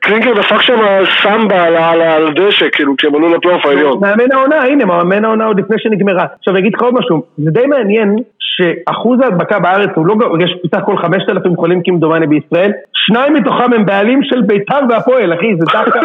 [0.00, 0.80] קלינגר דפק שם
[1.22, 3.98] סמבה על הדשא, כאילו, כשהם עלו לפלייאוף העליון.
[4.00, 6.26] מאמן העונה, הנה, מאמן העונה עוד לפני שנגמרה.
[6.38, 10.56] עכשיו, אני אגיד לך עוד משהו, זה די מעניין שאחוז ההדבקה בארץ הוא לא, יש
[10.64, 15.64] בסך הכל 5,000 חולים כמדומני בישראל, שניים מתוכם הם בעלים של בית"ר והפועל, אחי, זה
[15.72, 16.00] דווקא...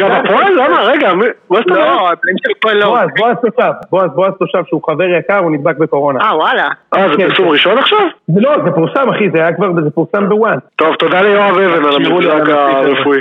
[0.00, 0.52] גם הפועל?
[0.52, 0.82] למה?
[0.82, 1.68] רגע, מה זאת אומרת?
[1.68, 2.86] לא, הבן של הפועל לא.
[2.86, 6.20] בועז, בועז תושב, בועז, בועז תושב שהוא חבר יקר, הוא נדבק בקורונה.
[6.20, 6.68] אה, וואלה.
[6.96, 7.52] אה, זה פרסום כן.
[7.52, 8.06] ראשון עכשיו?
[8.26, 10.58] זה לא, זה פורסם אחי, זה היה כבר, זה פורסם בוואן.
[10.76, 12.54] טוב, תודה ליואב אבן על הזה.
[12.54, 13.18] הרפואי.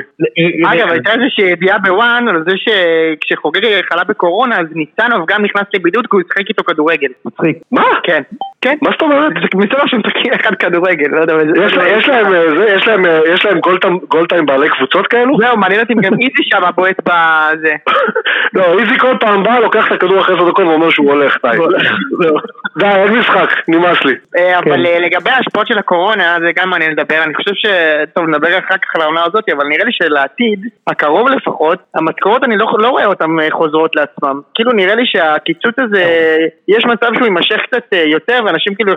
[0.65, 6.07] אגב, הייתה איזושהי ידיעה בוואן על זה שכשחוגג חלה בקורונה, אז ניצנוב גם נכנס לבידוד
[6.09, 7.09] כי הוא ישחק איתו כדורגל.
[7.25, 7.57] מצחיק.
[7.71, 7.83] מה?
[8.03, 8.21] כן.
[8.61, 8.75] כן.
[8.81, 9.31] מה זאת אומרת?
[9.33, 11.33] זה מסתבר שהם משחקים אחד כדורגל, לא יודע.
[11.65, 15.37] יש להם, אה, זה, יש להם, אה, יש להם גולטיים- גולטיים בעלי קבוצות כאלו?
[15.37, 17.73] זהו, מעניין אותי אם גם איזי שם בועט בזה.
[18.57, 21.57] לא, איזי כל פעם בא, לוקח את הכדור אחרי עשר דקות ואומר שהוא הולך, די.
[22.79, 24.13] די, אין משחק, נמאס לי.
[24.37, 27.65] אה, אבל אה, לגבי ההשפעות של הקורונה, זה גם מעניין לדבר, אני חושב ש...
[28.15, 32.57] טוב, נדבר אחר כך על העונה הזאת, אבל נראה לי שלעתיד, הקרוב לפחות, המשכורות אני
[32.57, 34.41] לא לא רואה אותן אה, חוזרות לעצמם.
[34.55, 36.03] כאילו נראה לי שהקיצוץ הזה,
[36.67, 38.91] יש מצב שהוא יימשך קצת אה, יותר, ואנשים כאילו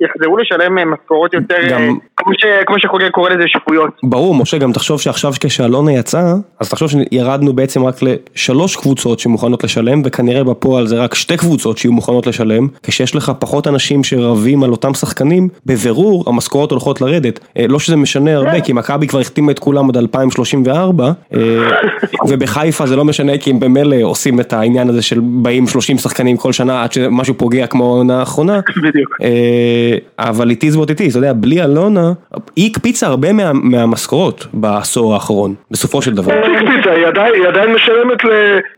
[0.00, 3.90] יחזרו לשלם אה, משכורות יותר, אה, גם- כמו ש- כמו שחוגג קורא לזה שפויות.
[4.02, 6.22] ברור, משה, גם תחשוב שעכשיו כשאלונה יצא,
[6.60, 11.78] אז תחשוב שירדנו בעצם רק לשלוש קבוצות שמוכנות לשלם, וכנראה בפועל זה רק שתי קבוצות
[11.78, 17.40] שיהיו מוכנות לשלם, כשיש לך פחות אנשים שרבים על אותם שחקנים, בבירור המשכורות הולכות לרדת.
[17.58, 21.40] אה, לא שזה משנה הרבה, כי מכבי כבר החתימה את כולם עד 2034, אה,
[22.28, 26.36] ובחיפה זה לא משנה, כי הם במילא עושים את העניין הזה של באים 30 שחקנים
[26.36, 28.60] כל שנה עד שמשהו פוגע כמו העונה האחרונה.
[28.82, 29.16] בדיוק.
[29.22, 32.12] אה, אבל it is what it is, אתה יודע, בלי אלונה,
[32.56, 36.32] היא הקפיצה הרבה מה- מהמשכורות בעשור האחרון, בסופו של דבר.
[36.32, 37.06] היא הקפיצה, היא
[37.46, 38.18] עדיין- משלמת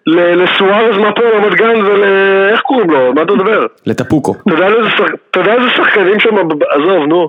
[0.06, 2.02] לסוארז מהפועל רמת גן ול...
[2.52, 3.12] איך קוראים לו?
[3.14, 3.66] מה אתה מדבר?
[3.86, 4.34] לטפוקו.
[4.34, 4.54] אתה
[5.40, 6.30] יודע איזה שחקנים שם,
[6.70, 7.28] עזוב, נו.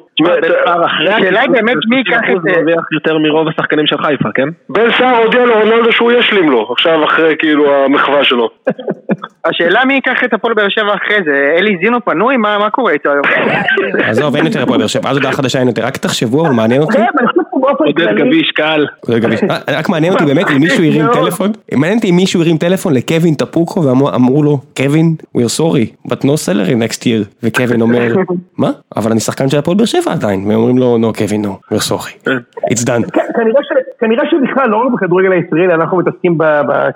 [0.85, 2.49] השאלה היא באמת מי ייקח את זה.
[2.57, 4.47] מרוויח יותר מרוב השחקנים של חיפה, כן?
[4.69, 8.49] בן סער הודיע לרונלדו שהוא ישלים לו, עכשיו אחרי כאילו המחווה שלו.
[9.45, 12.37] השאלה מי ייקח את הפועל באר שבע אחרי זה, אלי זינו פנוי?
[12.37, 13.25] מה מה קורה איתו היום?
[14.09, 16.81] עזוב, אין יותר הפועל באר שבע, אז הודעה חדשה אין יותר, רק תחשבו, אבל מעניין
[16.81, 16.97] אותי,
[17.67, 18.29] כן, חושב שבאופן עודד כללי...
[18.29, 18.51] גביש,
[19.09, 19.43] גביש.
[19.49, 22.93] אה, רק מעניין אותי באמת אם מישהו הרים טלפון, מעניין אותי אם מישהו הרים טלפון
[22.93, 28.15] לקווין טפוקו ואמרו לו, קווין, we are sorry, but no salary next year, וקווין אומר,
[28.57, 28.71] מה?
[28.97, 31.91] אבל אני שחקן של הפועל באר שבע עדיין, והם אומרים לו, no קווין, no, we're
[31.91, 32.29] sorry,
[32.71, 33.19] it's done.
[33.99, 36.37] כנראה שבכלל, לא רק בכדורגל הישראלי, אנחנו מתעסקים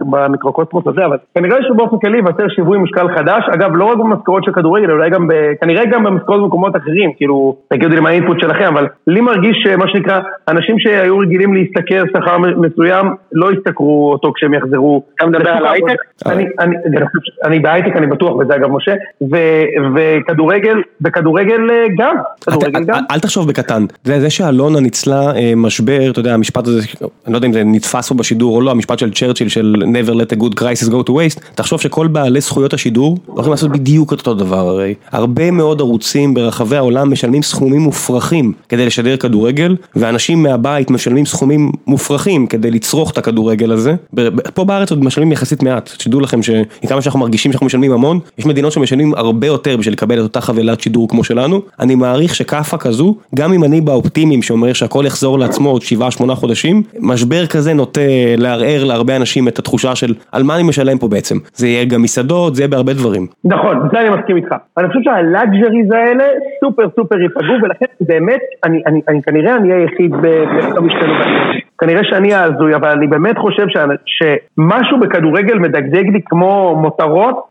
[0.01, 4.51] במיקרוקוסמוס הזה, אבל כנראה שבאופן כללי ייווצר שיווי משקל חדש, אגב, לא רק במשכורות של
[4.51, 8.65] כדורגל, אולי גם, ב- כנראה גם במשכורות במקומות אחרים, כאילו, תגידו לי מה האינפוט שלכם,
[8.73, 10.19] אבל לי מרגיש שמה שנקרא,
[10.59, 15.03] אנשים שהיו רגילים להשתכר שכר מסוים, לא ישתכרו אותו כשהם יחזרו.
[15.15, 15.65] אתה מדבר על.
[15.65, 15.95] הייטק?
[16.25, 18.91] אני- אני אני חושב ש- אני בהייטק, אני בטוח בזה אגב, משה,
[19.31, 19.63] ו-
[19.95, 22.99] וכדורגל, וכדורגל אה, גם, כדורגל אתה- גם.
[23.11, 26.81] אל תחשוב בקטן, זה זה שאלונה ניצלה אה, משבר, אתה יודע, המשפט הזה,
[27.25, 30.13] אני לא יודע אם זה נתפס פה בשידור או לא, המשפט של צ'רצ'יל של never
[30.13, 34.13] let a good crisis go to waste, תחשוב שכל בעלי זכויות השידור הולכים לעשות בדיוק
[34.13, 34.93] את אותו דבר הרי.
[35.11, 41.71] הרבה מאוד ערוצים ברחבי העולם משלמים סכומים מופרכים כדי לשדר כדורגל, ואנשים מהבית משלמים סכומים
[41.87, 43.93] מופרכים כדי לצרוך את הכדורגל הזה.
[44.13, 47.91] ב- ב- פה בארץ עוד משלמים יחסית מעט, שתדעו לכם שכמה שאנחנו מרגישים שאנחנו משלמים
[47.91, 51.61] המון, יש מדינות שמשלמים הרבה יותר בשביל לקבל את אותה חבילת שידור כמו שלנו.
[51.79, 55.81] אני מעריך שכאפה כזו, גם אם אני באופטימיים שאומר שהכל יחזור לעצמו עוד
[56.21, 58.01] 7-8 חודשים, משבר כזה נוטה
[58.37, 61.37] לערער להרבה אנשים את התחושה של על מה אני משלם פה בעצם.
[61.53, 63.27] זה יהיה גם מסעדות, זה יהיה בהרבה דברים.
[63.43, 64.55] נכון, בזה אני מסכים איתך.
[64.77, 66.23] אני חושב שהלאגז'ריז האלה
[66.63, 70.11] סופר סופר ייפגעו, ולכן באמת, אני, אני, אני כנראה אני אהיה היחיד
[70.45, 71.13] בלא משתנו.
[71.79, 73.65] כנראה שאני ההזוי, אבל אני באמת חושב
[74.05, 77.47] שמשהו בכדורגל מדגדג לי כמו מותרות,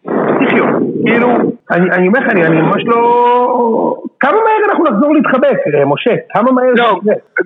[0.47, 0.65] תחיו.
[1.07, 1.29] כאילו,
[1.71, 3.95] אני, אומר לך, אני ממש לא...
[4.21, 6.11] כמה מהר אנחנו נחזור להתחבק, אה, משה?
[6.31, 7.01] כמה מהר זה לא,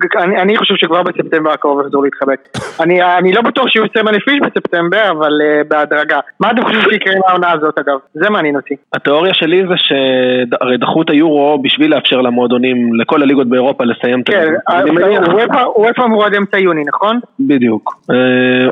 [0.05, 0.23] יקרה?
[0.23, 2.39] אני, אני חושב שכבר בספטמבר הקרוב יחזור להתחבק.
[2.79, 6.19] אני, אני לא בטוח שיהיו 20 אלף איש בספטמבר, אבל uh, בהדרגה.
[6.39, 7.97] מה אתם חושבים שיקרה עם העונה הזאת אגב?
[8.13, 8.75] זה מעניין אותי.
[8.93, 14.29] התיאוריה שלי זה שהרי דחו את היורו בשביל לאפשר למועדונים, לכל הליגות באירופה לסיים את
[14.29, 15.27] כן, אני מניח-
[15.75, 17.19] וופא אמרו עד אמצע יוני, נכון?
[17.39, 17.95] בדיוק.
[18.11, 18.15] אה,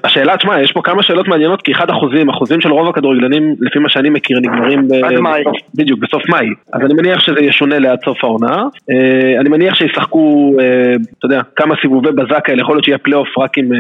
[0.04, 3.80] השאלה, תשמע, יש פה כמה שאלות מעניינות, כי אחד חוזים, חוזים של רוב הכדורגלנים, לפי
[3.80, 4.94] מה שאני מכיר, נגמרים ב...
[4.94, 5.44] עד מאי.
[5.76, 6.48] בדיוק, בסוף מאי.
[6.74, 8.64] אז אני מניח שזה ישונה ליד סוף העונה.
[8.92, 10.66] אה, אני מניח שישחקו, אה,
[11.18, 13.80] אתה יודע, כמה סיבובי בזק כאלה, יכול להיות שיהיה פלייאוף רק עם אה,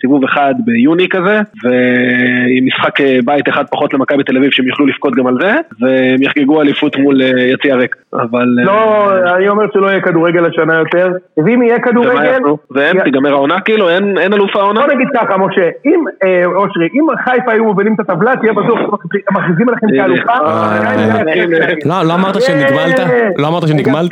[0.00, 4.86] סיבוב אחד ביוני כזה, ועם משחק אה, בית אחד פחות למכבי תל אביב, שהם יוכלו
[4.86, 7.96] לבכות גם על זה, והם יחגגו אליפות מול אה, יציע ריק.
[8.14, 8.56] אבל...
[8.58, 11.08] אה, לא, אני אומר שלא יהיה כדורגל השנה יותר,
[11.44, 12.38] ואם יהיה כדורגל...
[12.76, 13.88] י- תיגמר העונה כאילו?
[13.88, 14.80] אין אלוף העונה?
[14.80, 18.78] בוא נגיד ככה, משה, אם, אה, אושרי, אם חיפה היו מובילים את הטבלה, תהיה בטוח
[19.12, 20.32] שמכריזים עליכם כאלופה.
[20.32, 21.74] אה, אה.
[21.84, 23.00] לא, לא אמרת שנגמלת?
[23.36, 24.10] לא אמרת שנגמלת?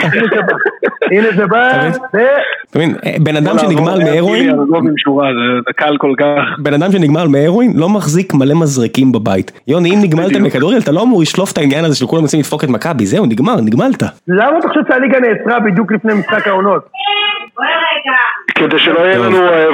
[1.12, 1.88] הנה זה בא,
[2.70, 4.57] אתה מבין, בן אדם שנגמל מהרואין.
[6.59, 9.61] בן אדם שנגמל מהרואין לא מחזיק מלא מזרקים בבית.
[9.68, 12.64] יוני, אם נגמלת מכדוריאל, אתה לא אמור לשלוף את העניין הזה של כולם רוצים לדפוק
[12.64, 14.02] את מכבי, זהו, נגמר, נגמלת.
[14.28, 16.88] למה אתה חושב שהליגה נעצרה בדיוק לפני משחק העונות?
[18.59, 19.66] כדי שלא יהיה לנו, אה,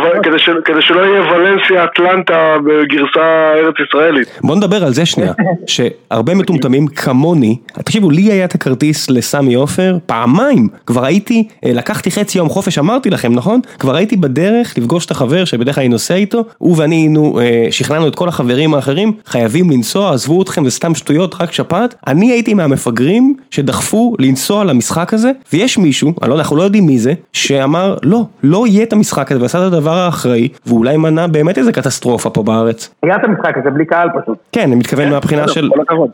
[0.65, 4.29] כדי שלא יהיה ולנסיה אטלנטה בגרסה ארץ ישראלית.
[4.43, 5.33] בוא נדבר על זה שנייה,
[5.67, 12.11] שהרבה מטומטמים כמוני, תקשיבו, לי היה את הכרטיס לסמי עופר פעמיים, כבר הייתי, אה, לקחתי
[12.11, 13.61] חצי יום חופש, אמרתי לכם, נכון?
[13.79, 17.67] כבר הייתי בדרך לפגוש את החבר שבדרך כלל אני נוסע איתו, הוא ואני היינו, אה,
[17.71, 21.95] שכנענו את כל החברים האחרים, חייבים לנסוע, עזבו אתכם, זה סתם שטויות, רק שפעת.
[22.07, 27.97] אני הייתי מהמפגרים שדחפו לנסוע למשחק הזה, ויש מישהו, אנחנו לא יודעים מי זה, שאמר,
[28.03, 32.31] לא, לא יהיה את המשחק הזה, ועשה את הדבר האחראי, ואולי מנע באמת איזה קטסטרופה
[32.31, 32.95] פה בארץ.
[33.03, 34.39] היה את המשחק הזה בלי קהל פשוט.
[34.53, 35.69] כן, אני מתכוון מהבחינה של...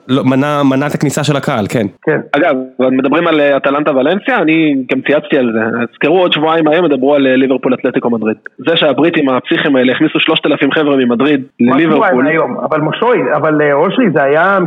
[0.09, 0.25] לא,
[0.65, 1.87] מנע את הכניסה של הקהל, כן.
[2.03, 2.21] כן.
[2.33, 5.85] אגב, מדברים על אה, אטלנטה ולנסיה, אני גם צייצתי על זה.
[5.93, 8.37] תזכרו עוד שבועיים היום ידברו על אה, ליברפול אתלטיקו מדריד.
[8.59, 12.29] זה שהבריטים הפסיכים האלה הכניסו שלושת אלפים חבר'ה ממדריד לליברפול.
[12.69, 14.59] אבל מושוי, אבל אה, אושרי זה היה...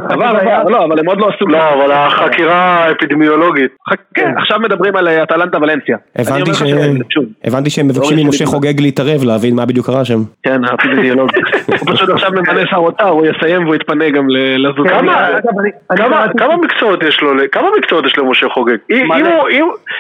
[0.70, 1.46] לא, אבל הם עוד לא עשו...
[1.48, 3.72] לא, אבל החקירה האפידמיולוגית.
[4.14, 5.98] כן, עכשיו מדברים על אטלנטה ולנסיה.
[7.44, 10.20] הבנתי שהם מבקשים ממשה חוגג להתערב, להבין מה בדיוק קרה שם.
[10.44, 11.46] כן, האפידמיולוגית.
[11.68, 14.88] הוא פשוט עכשיו ממנה שר אוצר, הוא יסיים והוא יתפנה גם לזוז.
[16.38, 18.78] כמה מקצועות יש לו, כמה מקצועות יש למשה חוגג?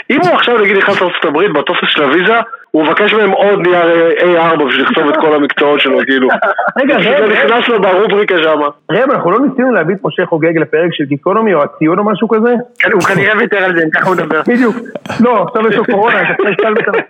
[0.10, 2.34] אם הוא עכשיו נגיד נכנס לארצות הברית בטופס של הוויזה
[2.74, 6.28] הוא מבקש מהם עוד נייר A4 בשביל לכתוב את כל המקצועות שלו, כאילו.
[6.80, 8.67] רגע, זה נכנס לו ברובריקה שמה.
[8.91, 12.28] ראם, אנחנו לא ניסינו להביא את משה חוגג לפרק של גיקונומי או הציון או משהו
[12.30, 12.54] כזה?
[12.80, 14.41] כן, הוא כנראה ויתר על זה, אם ככה הוא מדבר.
[14.48, 14.76] בדיוק.
[15.19, 16.22] לא, עכשיו יש לו קורונה,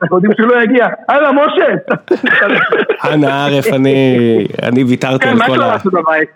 [0.01, 0.87] אנחנו יודעים שהוא לא יגיע.
[1.09, 1.65] הלאה, משה!
[3.13, 3.73] אנא ערף,
[4.63, 5.47] אני ויתרתי על כל ה...
[5.47, 6.29] מה יש לו לעשות בבית?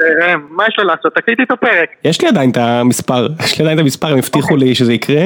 [0.49, 1.13] מה יש לו לעשות?
[1.15, 1.89] תקליט איתו פרק.
[2.05, 5.21] יש לי עדיין את המספר, יש לי עדיין את המספר, הם הבטיחו לי שזה יקרה.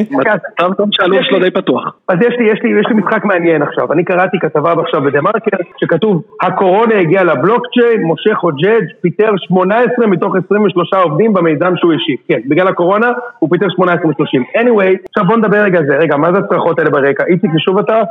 [0.57, 1.95] טוב, טוב, שהלו"ז שלו די פתוח.
[2.07, 3.93] אז יש לי משחק מעניין עכשיו.
[3.93, 10.35] אני קראתי כתבה עכשיו בדה מרקר, שכתוב, הקורונה הגיעה לבלוקצ'יין, משה חוג'ג' פיטר 18 מתוך
[10.45, 12.17] 23 עובדים במיזם שהוא השיב.
[12.27, 14.61] כן, בגלל הקורונה הוא פיטר 18 מ-30.
[14.61, 15.95] anyway, עכשיו בוא נדבר רגע על זה.
[15.95, 17.23] רגע, מה זה הצרחות האלה ברקע?
[17.27, 18.01] איציק, ושוב אתה?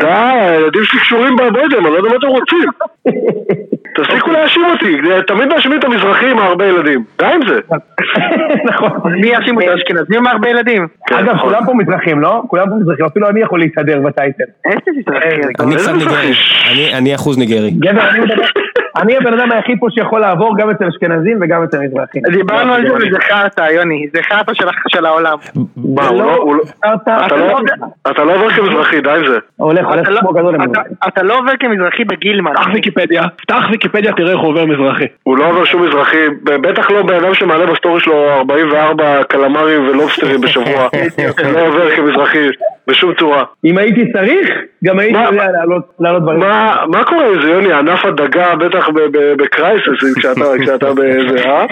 [0.00, 2.68] די, הילדים שלי קשורים בעבודם, אני לא יודע מה אתם רוצים.
[3.96, 4.96] תפסיקו להאשים אותי,
[5.26, 7.60] תמיד מאשימים את המזרחים מהרבה ילדים, די עם זה.
[8.70, 8.90] נכון.
[9.20, 9.74] מי יאשים אותי?
[9.74, 10.86] אשכנזים מהרבה ילדים?
[11.12, 12.42] אגב, כולם פה מזרחים, לא?
[12.48, 14.44] כולם פה מזרחים, אפילו אני יכול להתהדר בטייטל.
[14.66, 17.70] אני קצת ניגרי, אני אחוז ניגרי.
[17.70, 18.42] גבר, אני מדבר...
[19.02, 22.22] אני הבן אדם היחיד פה שיכול לעבור גם אצל אשכנזים וגם אצל מזרחים.
[22.32, 24.52] דיברנו על זה וזה חרטא, יוני, זה חרטא
[24.88, 25.38] של העולם.
[28.10, 29.38] אתה לא עובר כמזרחי, די עם זה.
[29.56, 30.88] הולך, הולך כמו גדול למזרחי.
[31.08, 32.52] אתה לא עובר כמזרחי בגילמן.
[32.54, 35.06] פתח ויקיפדיה, פתח ויקיפדיה, תראה איך הוא עובר מזרחי.
[35.22, 40.40] הוא לא עובר שום מזרחי, בטח לא בן אדם שמעלה בסטורי שלו 44 קלמרים ולובסטרים
[40.40, 40.88] בשבוע.
[41.54, 42.48] לא עובר כמזרחי.
[42.86, 43.44] בשום צורה.
[43.64, 44.48] אם הייתי צריך,
[44.86, 45.46] גם הייתי יודע
[46.00, 46.40] לעלות דברים.
[46.88, 47.72] מה קורה עם זה, יוני?
[47.72, 48.88] ענף הדגה בטח
[49.38, 49.86] בקרייסס
[50.62, 51.66] כשאתה באיזה, אה?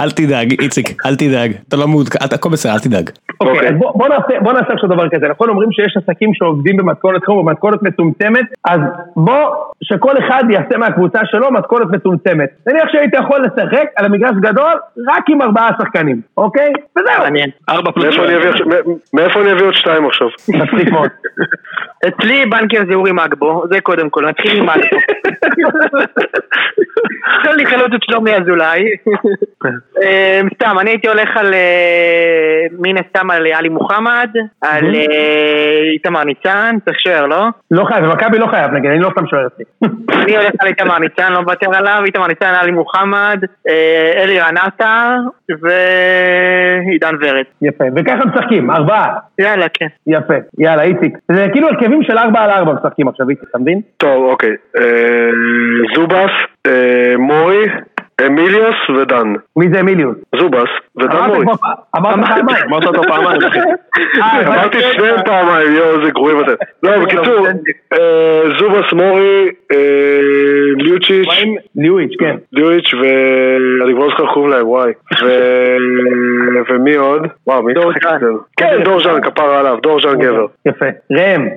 [0.00, 1.52] אל תדאג, איציק, אל תדאג.
[1.68, 3.10] אתה לא מעודכן, הכל בסדר, אל תדאג.
[3.40, 3.74] אוקיי, אז
[4.40, 5.28] בוא נעשה עכשיו דבר כזה.
[5.28, 8.80] נכון, אומרים שיש עסקים שעובדים במתכונת חירום, במתכונת מצומצמת, אז
[9.16, 9.48] בוא,
[9.82, 12.48] שכל אחד יעשה מהקבוצה שלו מתכונת מצומצמת.
[12.66, 14.74] נניח שהיית יכול לשחק על המגרש גדול
[15.08, 16.72] רק עם ארבעה שחקנים, אוקיי?
[16.98, 17.18] וזהו.
[17.18, 17.50] מעניין.
[17.68, 18.16] ארבע פלוס
[19.14, 20.28] מאיפה אני אביא עוד שתיים עכשיו?
[20.48, 21.10] מצחיק מאוד.
[22.08, 24.96] אצלי בנקר זה אורי מגבו, זה קודם כל, נתחיל עם מגבו.
[27.56, 28.84] לי חלוץ את שלומי אזולאי.
[30.54, 31.54] סתם, אני הייתי הולך על,
[32.78, 34.30] מן הסתם על עלי מוחמד,
[34.62, 34.94] על
[35.92, 37.46] איתמר ניצן, צריך שוער, לא?
[37.70, 39.64] לא חייב, במכבי לא חייב נגיד, אני לא שם שוער אצלי.
[40.22, 43.44] אני הולך על איתמר ניצן, לא מוותר עליו, איתמר ניצן, עלי מוחמד,
[44.16, 45.16] אלי רנטה
[45.48, 47.44] ועידן ורד.
[47.62, 49.14] יפה, וככה משחקים, ארבעה.
[49.38, 49.86] יאללה, כן.
[50.06, 51.18] יפה, יאללה, איציק.
[51.32, 53.80] זה כאילו הרכבים של ארבע על ארבע משחקים עכשיו, איציק, אתה מבין?
[53.96, 54.50] טוב, אוקיי.
[55.96, 56.30] זובס,
[57.18, 57.66] מורי,
[58.26, 59.34] אמיליוס ודן.
[59.56, 60.16] מי זה אמיליוס?
[60.40, 61.46] זובס ודן מורי.
[61.96, 62.64] אמרת פעמיים.
[62.68, 63.58] אמרת אותו פעמיים, אחי.
[64.46, 66.52] אמרתי שניהם פעמיים, יואו, איזה גרועים אתם.
[66.82, 67.46] לא, בקיצור,
[68.58, 69.48] זובס, מורי,
[70.76, 71.28] ליוצ'יץ'.
[71.76, 72.36] ליואיץ', כן.
[72.52, 74.92] ליואיץ' ואני כבר לא זוכר קוראים להם, וואי.
[76.70, 77.22] ומי עוד?
[77.46, 78.26] וואו, מי צחק את זה?
[78.56, 80.46] כן, דור ז'אן, כפרה עליו, דור ז'אן גבר.
[80.66, 80.86] יפה.
[81.10, 81.48] ראם.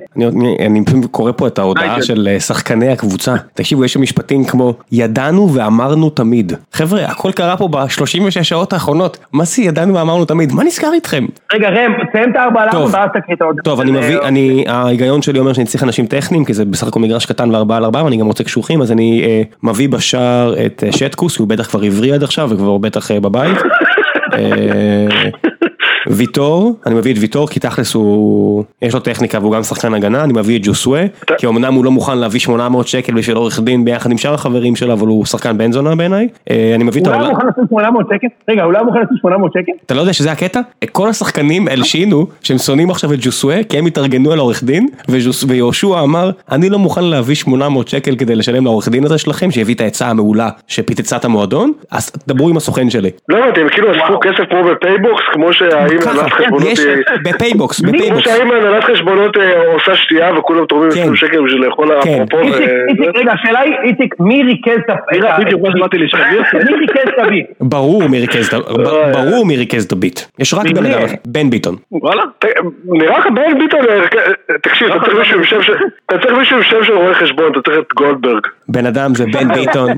[0.66, 3.34] אני קורא פה את ההודעה של שחקני הקבוצה.
[3.54, 6.47] תקשיבו, יש שם משפטים כמו, ידענו ואמרנו תמיד.
[6.72, 9.18] חבר'ה, הכל קרה פה ב-36 שעות האחרונות.
[9.32, 10.52] מה זה ידענו ואמרנו תמיד?
[10.52, 11.26] מה נסגר איתכם?
[11.52, 13.64] רגע, ראם, תסיים את הארבע ארבע ואז תקריא את ההודעה.
[13.64, 17.00] טוב, אני מביא, אני, ההיגיון שלי אומר שאני צריך אנשים טכניים, כי זה בסך הכל
[17.00, 20.84] מגרש קטן וארבעה על ארבעה, ואני גם רוצה קשוחים, אז אני אה, מביא בשער את
[20.86, 23.58] אה, שטקוס, הוא בטח כבר הבריא עד עכשיו, וכבר בטח אה, בבית.
[26.10, 30.24] ויטור, אני מביא את ויטור כי תכלס הוא, יש לו טכניקה והוא גם שחקן הגנה,
[30.24, 31.02] אני מביא את ג'וסווה,
[31.38, 34.76] כי אמנם הוא לא מוכן להביא 800 שקל בשביל עורך דין ביחד עם שאר החברים
[34.76, 36.28] שלו, אבל הוא שחקן בן זונה בעיניי.
[36.50, 37.34] אה, אני מביא את הוא לא העולם.
[37.34, 38.26] מוכן לשים 800 שקל?
[38.48, 39.72] רגע, הוא לא מוכן לשים 800 שקל?
[39.86, 40.60] אתה לא יודע שזה הקטע?
[40.92, 44.88] כל השחקנים הלשינו שהם שונאים עכשיו את ג'וסווה כי הם התארגנו על העורך דין
[45.48, 49.74] ויהושע אמר אני לא מוכן להביא 800 שקל כדי לשלם לעורך דין הזה שלכם שהביא
[49.74, 53.10] את העצה המעולה שפיצצה את המועדון אז דברו עם הסוכן שלי.
[53.28, 56.96] לא הבנתי, הם כאילו אספו כסף כמו בפייבוקס, כמו שאם ככה, הנהלת חשבונות יש היא...
[57.24, 58.24] בפייבוקס, כמו בפייבוקס.
[58.24, 61.00] שאם הנהלת חשבונות אה, עושה שתייה וכולם תורמים כן.
[61.00, 62.10] 20 שקל בשביל לאכול כן.
[62.10, 62.38] אפרופו.
[62.40, 64.94] איציק, ו- איציק, רגע, השאלה היא, איציק, מי ריכז את ה...
[65.16, 66.22] נראה, בדיוק מה שבאתי לשאול.
[66.54, 67.46] מי ריכז את הביט?
[67.60, 70.20] ברור מי ריכז את ה- ב- ברור מי ריכז את הביט.
[70.38, 71.76] יש רק בן אדם בן ביטון.
[71.92, 72.22] וואלה?
[72.84, 74.04] נראה לך בן ביטון, אה,
[74.62, 75.72] תקשיב, אתה צריך מישהו עם שם של...
[76.06, 78.42] אתה צריך מישהו עם שם של רואה חשבון, אתה צריך את גולדברג.
[78.68, 79.90] בן אדם זה בן ביטון,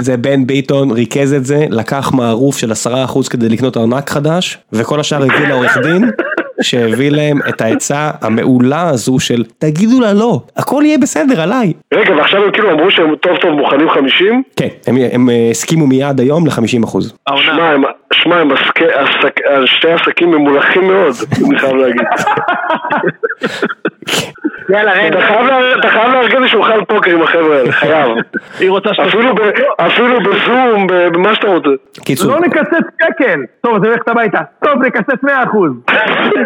[0.00, 4.58] זה בן ביטון, ריכז את זה, לקח מערוף של עשרה אחוז כדי לקנות ארנק חדש,
[4.72, 6.10] וכל השאר הביא לעורך דין,
[6.62, 11.72] שהביא להם את העצה המעולה הזו של תגידו לה לא, הכל יהיה בסדר עליי.
[11.94, 14.42] רגע, ועכשיו הם כאילו אמרו שהם טוב טוב מוכנים 50?
[14.56, 17.14] כן, הם, הם אה, הסכימו מיד היום ל-50 אחוז.
[17.36, 21.14] שמע, הם- שמע, הם עסקי- עסק- שתי עסקים ממולחים מאוד,
[21.50, 22.02] אני חייב להגיד.
[24.70, 25.26] יאללה, אתה רגע.
[25.26, 28.10] חייב לה- אתה חייב לארגן לי שולחן פוקר עם החבר'ה האלה, חייב.
[28.60, 29.08] היא רוצה שאתה...
[29.78, 31.68] אפילו בזום, ב- במה שאתה רוצה.
[32.04, 32.66] קיצור, לא נקצץ
[33.02, 33.40] שקל!
[33.60, 34.38] טוב, אז אני הולכת הביתה.
[34.64, 35.28] טוב, נקצץ 100%.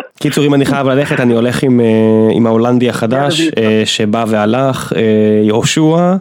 [0.21, 1.85] קיצור אם אני חייב ללכת אני הולך עם, אה,
[2.31, 5.01] עם ההולנדי החדש אה, שבא והלך, אה,
[5.43, 6.15] יהושע,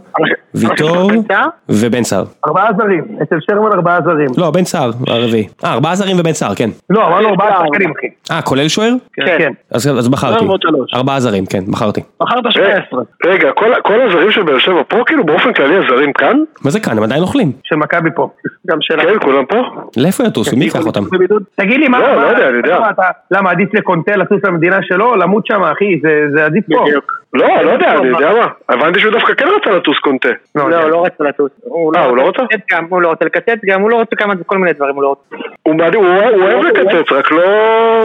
[0.55, 1.11] ויטור
[1.69, 2.25] ובן סער.
[2.47, 3.05] ארבעה זרים.
[3.23, 4.29] אצל שרמן ארבעה זרים.
[4.39, 5.49] לא, בן סער, הרביעי.
[5.65, 6.71] אה, ארבעה זרים ובן סער, כן.
[6.91, 8.35] לא, אמרנו ארבעה שחקנים, אחי.
[8.35, 8.93] אה, כולל שוער?
[9.27, 9.53] כן.
[9.71, 10.45] אז, אז בחרתי.
[10.95, 12.01] ארבעה זרים, כן, בחרתי.
[12.23, 13.01] מכרת 17.
[13.27, 13.51] רגע,
[13.83, 16.37] כל הזרים של באר שבע פה, כאילו באופן כללי הזרים כאן?
[16.65, 16.99] מה זה כאן?
[16.99, 17.53] הם עדיין אוכלים.
[17.65, 18.29] של מכבי פה.
[18.71, 19.03] גם שלך.
[19.03, 19.57] כן, כולם פה?
[19.97, 20.57] לאיפה יטוסו?
[20.57, 21.05] מי ייקח אותם?
[21.55, 21.99] תגיד לי, מה...
[21.99, 22.79] לא, לא יודע, אני יודע.
[23.31, 25.17] למה עדיף לקונטה לטוס למדינה שלו?
[25.17, 26.85] למות שם, אחי, זה- זה עדיף פה.
[27.35, 28.47] לא, לא יודע, אני יודע מה.
[28.69, 30.29] הבנתי שהוא דווקא כן רצה לטוס קונטה.
[30.55, 31.51] לא, הוא לא רצה לטוס.
[31.65, 32.43] אה, הוא לא רצה?
[32.91, 35.37] הוא לא רוצה לקצץ גם, הוא לא רוצה כמה, כל מיני דברים הוא לא רוצה.
[35.97, 36.07] הוא
[36.43, 37.43] אוהב לקצץ, רק לא.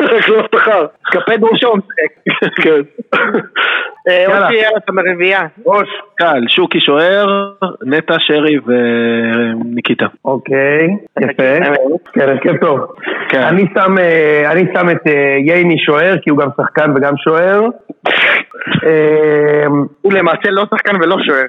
[0.00, 0.86] רק לא שכר.
[1.02, 2.34] קפד ראשו משחק.
[2.62, 2.70] כן.
[4.08, 4.38] אה, יאללה.
[4.38, 5.46] עוד שיהיה לך ברביעייה.
[5.66, 5.88] ראש.
[6.14, 7.26] קל, שוקי שוער,
[7.86, 10.06] נטע, שרי וניקיטה.
[10.24, 10.88] אוקיי,
[11.20, 11.32] יפה.
[12.14, 12.80] כן, הרכב טוב.
[13.28, 13.45] כן.
[13.48, 17.60] אני שם, אה, אני שם את אה, ייני שוער, כי הוא גם שחקן וגם שוער.
[18.84, 19.66] אה,
[20.02, 21.46] הוא למעשה לא שחקן ולא שוער.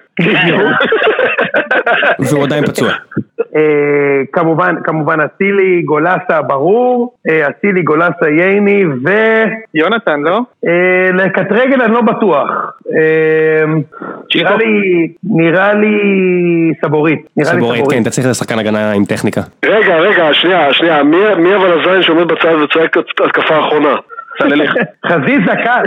[2.20, 2.92] והוא עדיין פצוע.
[3.56, 7.14] אה, כמובן, כמובן אצילי, גולסה, ברור.
[7.30, 9.10] אה, אצילי, גולסה, ייני, ו...
[9.74, 10.40] יונתן, לא?
[10.68, 12.50] אה, לקטרגל אני לא בטוח.
[12.96, 13.74] אה,
[14.36, 15.98] נראה לי, נראה לי
[16.86, 17.28] סבורית.
[17.38, 19.42] נראה סבורית, כן, אתה צריך לשחקן הגנה עם טכניקה.
[19.66, 23.96] רגע, רגע, שנייה, שנייה, מי מי אבל הזין שעומד בצד וצועק את התקפה האחרונה?
[25.08, 25.84] חזיזה קל.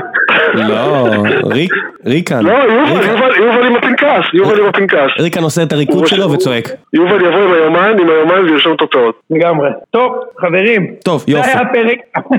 [0.55, 1.07] לא,
[1.45, 1.73] ריק,
[2.07, 2.45] ריקן.
[2.45, 5.11] לא, יובל, עם הפנקס, יובל עם הפנקס.
[5.19, 6.69] ריקן עושה את הריקוד שלו וצועק.
[6.93, 9.21] יובל יבוא עם היומן, עם היומן וירשום תוצאות.
[9.31, 9.71] לגמרי.
[9.91, 10.95] טוב, חברים.
[11.05, 11.49] טוב, זה יופי.
[11.51, 11.99] היה הפרק.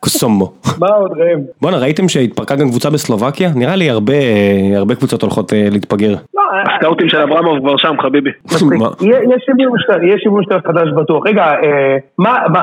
[0.00, 0.52] קוסומו.
[0.78, 1.38] מה עוד ראם?
[1.62, 3.50] בואנה, ראיתם שהתפרקה גם קבוצה בסלובקיה?
[3.56, 4.12] נראה לי הרבה,
[4.76, 6.14] הרבה קבוצות הולכות אה, להתפגר.
[6.34, 6.42] לא,
[6.74, 8.30] הסקאוטים של אברמוב כבר שם, חביבי.
[10.04, 11.26] יש שימוש חדש בטוח.
[11.26, 11.96] רגע, אה,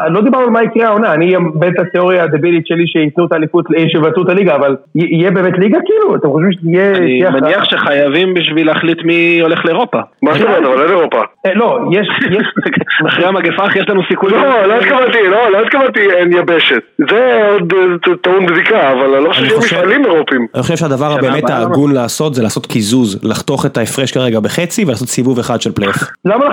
[0.10, 3.66] לא דיברנו על מה יקרה העונה, אני אאבד את התיאוריה הדבילית שלי שייתנו את האליפות,
[3.78, 6.16] אה, שיבטלו את הליגה, אבל יהיה באמת ליגה כאילו?
[6.16, 6.92] אתם חושבים שתהיה...
[6.98, 7.40] אני?
[7.42, 9.98] מניח שחייבים בשביל להחליט מי הולך לאירופה.
[10.24, 11.18] מה זאת אומרת, אבל אין אירופה.
[11.46, 12.08] אה, לא, יש...
[12.32, 12.76] יש-
[13.08, 14.32] אחרי המגפה יש לנו סיכוי...
[14.32, 16.82] לא, לא התכוונתי, לא, לא התכוונתי אין יבשת.
[17.10, 17.74] זה עוד
[18.10, 20.48] אה, טעון בדיקה, אבל אני לא חושב חושב- מפעלים אירופיים.
[20.56, 25.08] אני חושב שהדבר הבאמת ההגון לעשות זה לעשות קיזוז, לחתוך את ההפרש כרגע בחצי ולעשות
[25.08, 25.98] סיבוב אחד של פלייאוף.
[26.26, 26.46] למה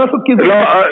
[0.00, 0.44] לעשות כאילו?
[0.44, 0.82] לא, אה,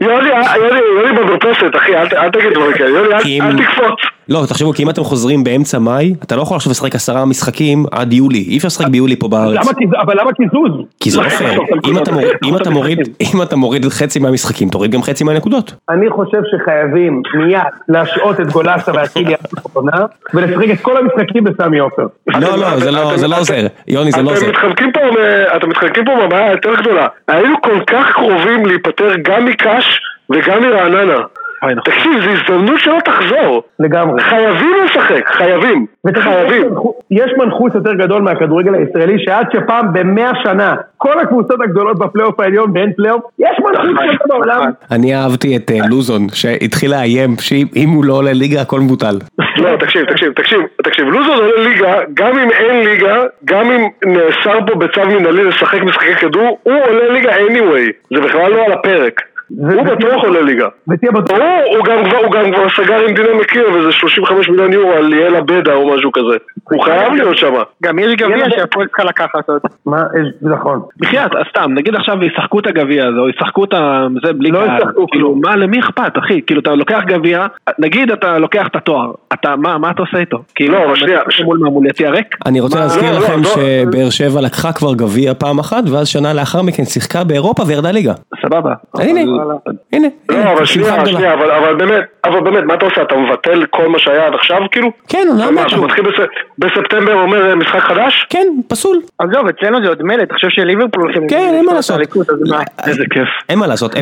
[0.00, 4.00] יוני, אה, יוני, יוני במרפסת, אחי, אל תגיד דברים כאלה, יוני, אל תקפוץ.
[4.28, 7.84] לא, תחשבו, כי אם אתם חוזרים באמצע מאי, אתה לא יכול עכשיו לשחק עשרה משחקים
[7.92, 9.66] עד יולי, אי אפשר לשחק ביולי פה בארץ.
[10.02, 10.86] אבל למה קיזוז?
[11.00, 11.60] כי זה לא פייר.
[11.86, 12.98] אם אתה מוריד- אם אתה מוריד,
[13.34, 15.74] אם אתה מוריד חצי מהמשחקים, תוריד גם חצי מהנקודות.
[15.90, 17.58] אני חושב שחייבים מיד
[17.88, 19.40] להשעות את גולסה ואצילי עד
[19.74, 22.06] העונה ולשחק את כל המשחקים בסמי עופר.
[22.26, 23.66] לא, לא, זה לא- זה לא עוזר.
[23.88, 24.40] יוני, זה לא עוזר.
[24.40, 27.06] אתם מתחמקים פה, מ- אתם מתחמקים פה מהבעיה היותר גדולה.
[27.28, 31.18] היינו כל כך קרובים להיפטר גם מק"ש וגם מרעננה.
[31.84, 33.62] תקשיב, זו הזדמנות שלא תחזור.
[33.78, 34.22] לגמרי.
[34.22, 35.86] חייבים לשחק, חייבים.
[36.16, 36.74] חייבים.
[37.10, 42.70] יש מנאחס יותר גדול מהכדורגל הישראלי, שעד שפעם במאה שנה, כל הקבוצות הגדולות בפלייאוף העליון
[42.74, 44.70] ואין פלייאוף, יש מנאחס כזה בעולם.
[44.90, 49.18] אני אהבתי את אה, לוזון, שהתחיל לאיים שאם הוא לא עולה ליגה הכל מבוטל.
[49.56, 54.58] לא, תקשיב, תקשיב, תקשיב, תקשיב, לוזון עולה ליגה, גם אם אין ליגה, גם אם נאסר
[54.66, 59.20] פה בצו מנהלי לשחק משחקי כדור, הוא עולה ליגה anyway, זה בכלל לא על הפרק.
[59.58, 60.68] הוא בטוח עולה ליגה.
[60.88, 61.38] ותהיה בטוח.
[61.38, 64.92] ברור, הוא גם כבר- הוא גם כבר סגר עם דינה מקיר וזה 35 מיליון יורו
[64.92, 66.36] על ליאל עבדה או משהו כזה.
[66.70, 67.52] הוא חייב להיות שם.
[67.82, 69.68] גם יש גביע שהפועל צריכה לקחת אותו.
[69.86, 70.02] מה,
[70.42, 70.80] נכון.
[71.00, 73.70] בחייאת, סתם, נגיד עכשיו ישחקו את הגביע הזה, או ישחקו את.
[74.26, 74.78] זה בלי לא קהל.
[74.78, 76.40] ישחקו כאילו, מה, למי אכפת, אחי?
[76.46, 77.46] כאילו, אתה לוקח גביע,
[77.78, 80.38] נגיד אתה לוקח את התואר, אתה, מה, מה אתה עושה איתו?
[80.54, 82.26] כאילו, לא, אבל שנייה, מול יציע ריק?
[82.46, 83.44] אני רוצה מה, להזכיר לא, לכם לא, לא.
[83.44, 88.12] שבאר שבע לקחה כבר גביע פעם אחת, ואז שנה לאחר מכן שיחקה באירופה וירדה ליגה.
[88.42, 88.72] סבבה.
[88.98, 89.20] הנה,
[89.92, 91.06] הנה, לא, אבל שנייה.
[91.06, 93.02] שנייה, אבל אבל באמת, אבל באמת, מה אתה עושה?
[93.02, 94.90] אתה מבטל כל מה שהיה עד עכשיו, כאילו?
[95.08, 95.50] כן, למה?
[95.50, 96.26] מה, שהוא מתחיל בס-
[96.58, 98.26] בספטמבר אומר אה, משחק חדש?
[98.30, 99.00] כן, פסול.
[99.18, 101.28] עזוב, אצלנו זה עוד מלט, תחשוב שליברפול הולכים...
[101.28, 102.00] כן, אין מה לעשות.
[102.50, 102.60] מה?
[102.86, 103.28] איזה כיף.
[103.48, 103.94] אין מה לעשות,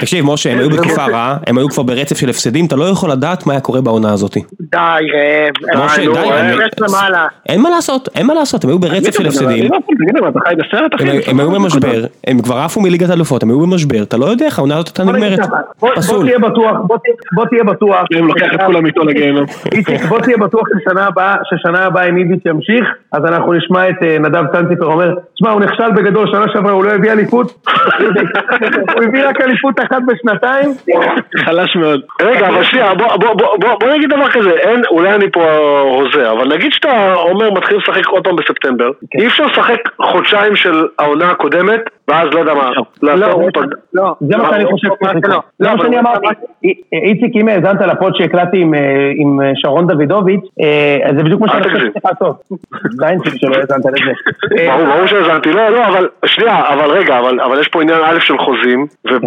[0.00, 3.10] תקשיב, משה, הם היו בתקופה רעה, הם היו כבר ברצף של הפסדים, אתה לא יכול
[3.10, 4.34] לדעת מה היה קורה בעונה הזאת.
[4.60, 5.84] די, ראם.
[5.84, 7.26] משה, נו, די, אה.
[7.48, 11.04] אין מה לעשות, אין מה לעשות, הם היו ברצף של הפסדים, אתה בסרט, אחי?
[11.04, 14.24] הם היו- הם היו במשבר, הם כבר עפו מליגת אלופות, הם היו במשבר, אתה לא
[14.26, 15.40] יודע איך העונה הזאת הייתה נגמרת.
[15.40, 15.48] ככה,
[15.80, 16.26] בוא- פסול.
[16.26, 16.76] תהיה בטוח,
[17.32, 18.04] בוא תהיה- בטוח.
[18.18, 19.44] אם לוקח את כולם איתו לגיהנום.
[19.72, 23.94] איציק, בוא תהיה בטוח ששנה הבאה, ששנה הבאה אם איביץ' ימשיך, אז אנחנו נשמע את
[24.02, 27.66] אה, נדב צנציפר אומר, שמע, הוא נכשל בגדול, שנה שעברה הוא לא הביא אליפות,
[28.94, 30.70] הוא הביא רק אליפות אחת בשנתיים,
[31.44, 32.00] חלש מאוד.
[32.22, 35.42] רגע, אבל שנייה, בוא, נגיד דבר כזה, אין, אולי אני פה
[35.82, 40.86] הוזה, אבל נגיד שאתה אומר מתחיל לשחק עוד פעם בספטמבר, אי אפשר לשחק חודשיים של
[40.98, 42.70] העונה הקודמת, ואז לא יודע מה,
[43.02, 43.64] לעשות פעם.
[43.94, 45.08] לא, זה מה שאני חושב, לא,
[45.58, 46.26] זה לא, מה שאני אמרתי,
[46.64, 48.80] אי- איציק, אם האזנת לפוד שהקלטתי עם, אה,
[49.46, 51.78] אה, שרון דוידוביץ', אה, זה בדיוק מה שאני חושב.
[51.86, 52.42] שצריך לעשות,
[52.90, 54.12] זין שלי שלא האזנת לזה.
[54.70, 58.20] ברור, ברור שהאזנתי, לא, לא, אבל, שנייה, אבל רגע, אבל, אבל יש פה עניין א'
[58.20, 59.24] של חוזים, וב'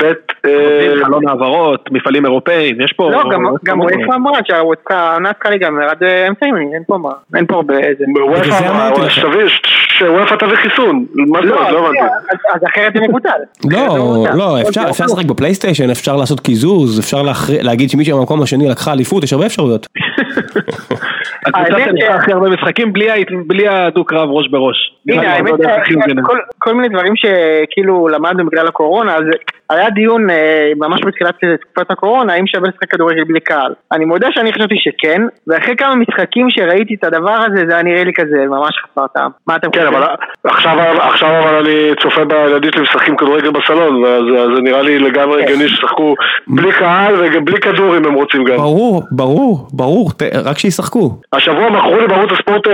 [1.04, 3.12] חלון העברות, מפעלים אירופאים, יש פה...
[3.12, 7.46] לא, גם- גם וופא אמרה שהעונה צריכה להיגמר עד אמצע יוני, אין פה מה, אין
[7.46, 8.06] פה הרבה איזה...
[8.26, 8.40] וופא,
[9.06, 9.26] לך.
[10.00, 12.00] שוופא תביא חיסון, מה זה, לא הבנתי.
[12.54, 13.30] אז- אחרת זה מבוטל.
[13.62, 14.34] זה לא, מבוטל.
[14.36, 17.22] לא, אפשר אפשר לשחק בפלייסטיישן, אפשר לעשות קיזוז, אפשר
[17.62, 19.88] להגיד שמישהו במקום השני לקחה אליפות, יש הרבה אפשרויות.
[21.46, 22.94] הקבוצה האמת שניצחה ש- הכי הרבה משחקים
[23.48, 24.94] בלי הדו-קרב ראש בראש.
[25.10, 25.54] הנה, לא האמת.
[26.22, 29.24] שכל כל מיני דברים שכאילו למדנו בגלל הקורונה, אז
[29.70, 33.74] היה דיון אה, ממש בתחילת תקופת הקורונה, האם שווה לשחק כדורגל בלי קהל.
[33.92, 38.04] אני מודה שאני חשבתי שכן, ואחרי כמה משחקים שראיתי את הדבר הזה, זה היה נראה
[38.04, 39.32] לי כזה ממש חסר טעם.
[39.48, 39.93] מה אתם כן, חושבים?
[39.96, 40.08] אבל
[40.44, 44.24] עכשיו, עכשיו אבל אני צופה בילדים שלי משחקים כדורגל בסלון, אז
[44.56, 46.16] זה נראה לי לגמרי הגיוני שישחקו
[46.48, 48.58] בלי קהל ובלי כדור אם הם רוצים גם.
[48.58, 51.18] ברור, ברור, ברור, ת- רק שישחקו.
[51.34, 52.74] השבוע מכרו לי בערוץ הספורט אה,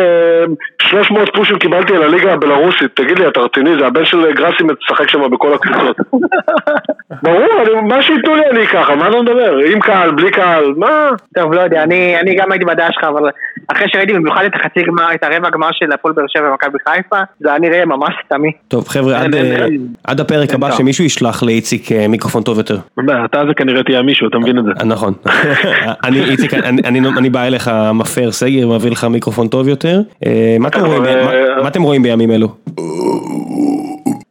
[0.82, 3.70] 300 פושים קיבלתי על הליגה הבלארוסית, תגיד לי, אתה רציני?
[3.80, 5.98] זה הבן של גראסי משחק שם בכל הקבוצות.
[7.24, 9.58] ברור, אני- מה שייתנו לי אני אקח, על מה אתה מדבר?
[9.74, 11.10] עם קהל, בלי קהל, מה?
[11.36, 13.30] טוב, לא יודע, אני, אני גם הייתי בדעה שלך, אבל
[13.68, 16.99] אחרי שראיתי במיוחד את החצי גמר, את הרבע גמר של הפועל באר שבע ומכבי חיפה,
[17.40, 18.52] זה היה נראה ממש סתמי.
[18.68, 19.88] טוב חבר'ה, עד, אה, אין.
[20.04, 20.78] עד הפרק הבא טעם.
[20.78, 22.78] שמישהו ישלח לאיציק אה, מיקרופון טוב יותר.
[23.26, 24.72] אתה זה כנראה תהיה מישהו, אתה מבין את זה.
[24.80, 25.14] אה, נכון.
[26.06, 26.82] אני איציק, אני-
[27.18, 30.02] אני בא אליך מפר סגר, מביא לך מיקרופון טוב יותר.
[30.26, 32.48] אה, מה אתם רואים ב- מה- מה אתם רואים בימים אלו?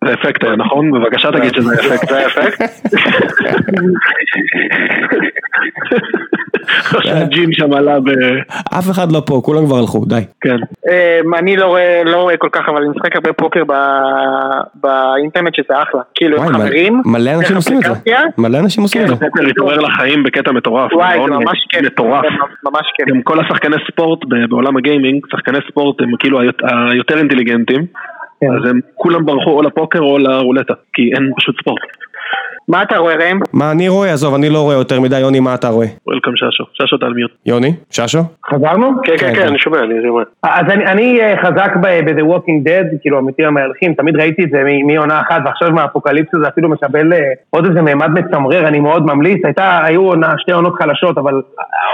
[0.05, 0.91] זה אפקט היה, נכון?
[0.93, 2.09] בבקשה תגיד שזה אפקט.
[2.09, 2.63] זה האפקט?
[7.03, 8.09] שהג'ים שם עלה ב...
[8.79, 10.21] אף אחד לא פה, כולם כבר הלכו, די.
[10.41, 10.57] כן.
[10.91, 13.63] אמ, אני לא רואה, לא רואה כל כך, אבל אני משחק הרבה פוקר
[14.75, 16.01] באינטרנט שזה אחלה.
[16.15, 18.13] כאילו, חברים, מלא אנשים עושים את זה.
[18.39, 19.17] מלא אנשים עושים את זה.
[19.17, 20.93] פוקר התעורר לחיים בקטע מטורף.
[20.93, 21.83] וואי, זה ממש כיף.
[21.83, 22.23] מטורף.
[22.23, 23.09] זה ממש כיף.
[23.09, 26.41] גם כל השחקני ספורט בעולם הגיימינג, שחקני ספורט הם כאילו
[26.93, 27.87] היותר אינטליגנטים,
[28.43, 31.81] אז הם כולם ברחו או לפוקר או לרולטה, כי אין פשוט ספורט.
[32.69, 33.41] מה אתה רואה ראם?
[33.53, 34.13] מה אני רואה?
[34.13, 35.87] עזוב, אני לא רואה יותר מדי, יוני, מה אתה רואה?
[36.07, 37.31] וולקאם ששו, ששו אתה על מיוט.
[37.47, 37.75] יוני?
[37.91, 38.19] ששו?
[38.51, 38.91] חזרנו?
[39.05, 40.23] כן, כן, כן, אני שומע, אני שומע.
[40.43, 44.51] אז אני, אני אה, חזק ב- ב-The Walking Dead, כאילו אמיתי המהלכים, תמיד ראיתי את
[44.51, 47.19] זה מעונה אחת, ועכשיו עם האפוקליפסה זה אפילו מקבל אה,
[47.51, 51.33] עוד איזה מימד מצמרר, אני מאוד ממליץ, הייתה, היו עונה, שתי עונות חלשות, אבל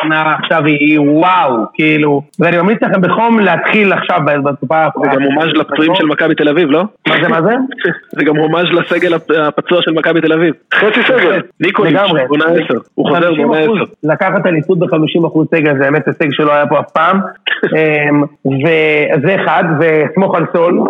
[0.01, 4.85] העונה עכשיו היא, וואו, כאילו, ואני ממליץ לכם בחום להתחיל עכשיו ב- בתקופה...
[5.03, 6.83] זה גם הומאז' לפצועים של מכבי תל אביב, לא?
[7.09, 7.51] מה זה, מה זה?
[8.19, 10.55] זה גם הומאז' לסגל הפ- הפצוע של מכבי תל אביב.
[10.75, 11.41] חצי סגל.
[11.61, 11.97] ניקוליץ'.
[12.29, 12.75] עונה 10.
[12.95, 13.73] הוא חוזר 50%, בעונה 10.
[14.05, 17.21] לקחת אליפות ב-50% סגל זה באמת הישג שלא היה פה אף פעם.
[17.77, 20.81] אמ, וזה אחד, וסמוך על סול,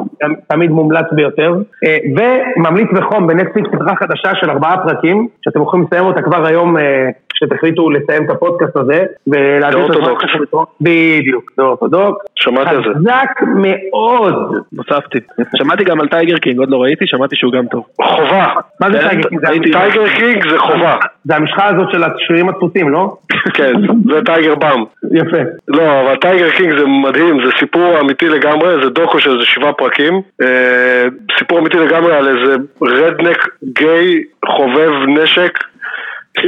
[0.49, 1.55] תמיד מומלץ ביותר.
[1.87, 6.79] אה, וממליץ בחום בנטפליקס סדרה חדשה של ארבעה פרקים, שאתם יכולים לסיים אותה כבר היום,
[6.79, 9.05] אה, כשתחליטו לסיים את הפודקאסט הזה.
[9.27, 12.25] ולהעביר את לתרום- בדיוק, באורתודוקס.
[12.35, 12.91] שמעתי על זה.
[12.99, 14.35] חזק מאוד.
[14.73, 15.19] נוספתי.
[15.57, 17.85] שמעתי גם על טייגר קינג, עוד לא ראיתי, שמעתי שהוא גם טוב.
[18.03, 18.49] חובה.
[18.81, 19.45] מה זה טייגר קינג?
[19.73, 20.97] טייגר קינג זה חובה.
[21.25, 23.17] זה המשחה הזאת של השרירים התפוסים, לא?
[23.55, 23.73] כן,
[24.11, 24.85] זה טייגר באם.
[25.13, 25.37] יפה.
[25.69, 29.73] לא, אבל טייגר קינג זה מדהים, זה סיפור אמיתי לגמרי, זה דוקו של איזה שבעה
[29.73, 30.23] פרקים.
[30.43, 31.05] אה,
[31.39, 35.59] סיפור אמיתי לגמרי על איזה redneck gay חובב נשק.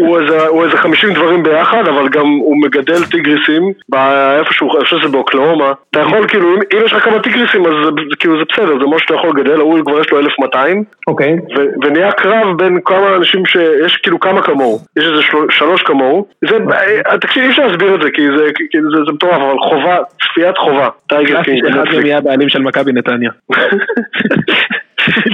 [0.00, 4.96] הוא איזה, הוא איזה 50 דברים ביחד, אבל גם הוא מגדל טיגריסים באיפשהו, אני חושב
[4.98, 5.72] שזה באוקלהומה.
[5.90, 8.86] אתה יכול כאילו, אם, אם יש לך כמה טיגריסים אז זה, כאילו זה בסדר, זה
[8.86, 10.84] משהו שאתה יכול לגדל, הוא כבר יש לו 1200.
[11.06, 11.32] אוקיי.
[11.58, 16.26] ו- ונהיה קרב בין כמה אנשים שיש כאילו כמה כמוהו, יש איזה של- שלוש כמוהו,
[16.48, 16.56] זה,
[17.10, 19.96] אה, תקשיב אי אפשר להסביר את זה כי זה, כי זה, זה מטורף, אבל חובה,
[20.22, 22.04] צפיית חובה, טייגר קינג, מהם נטפליקס.
[22.04, 23.30] יהיה הבעלים של מכבי נתניה.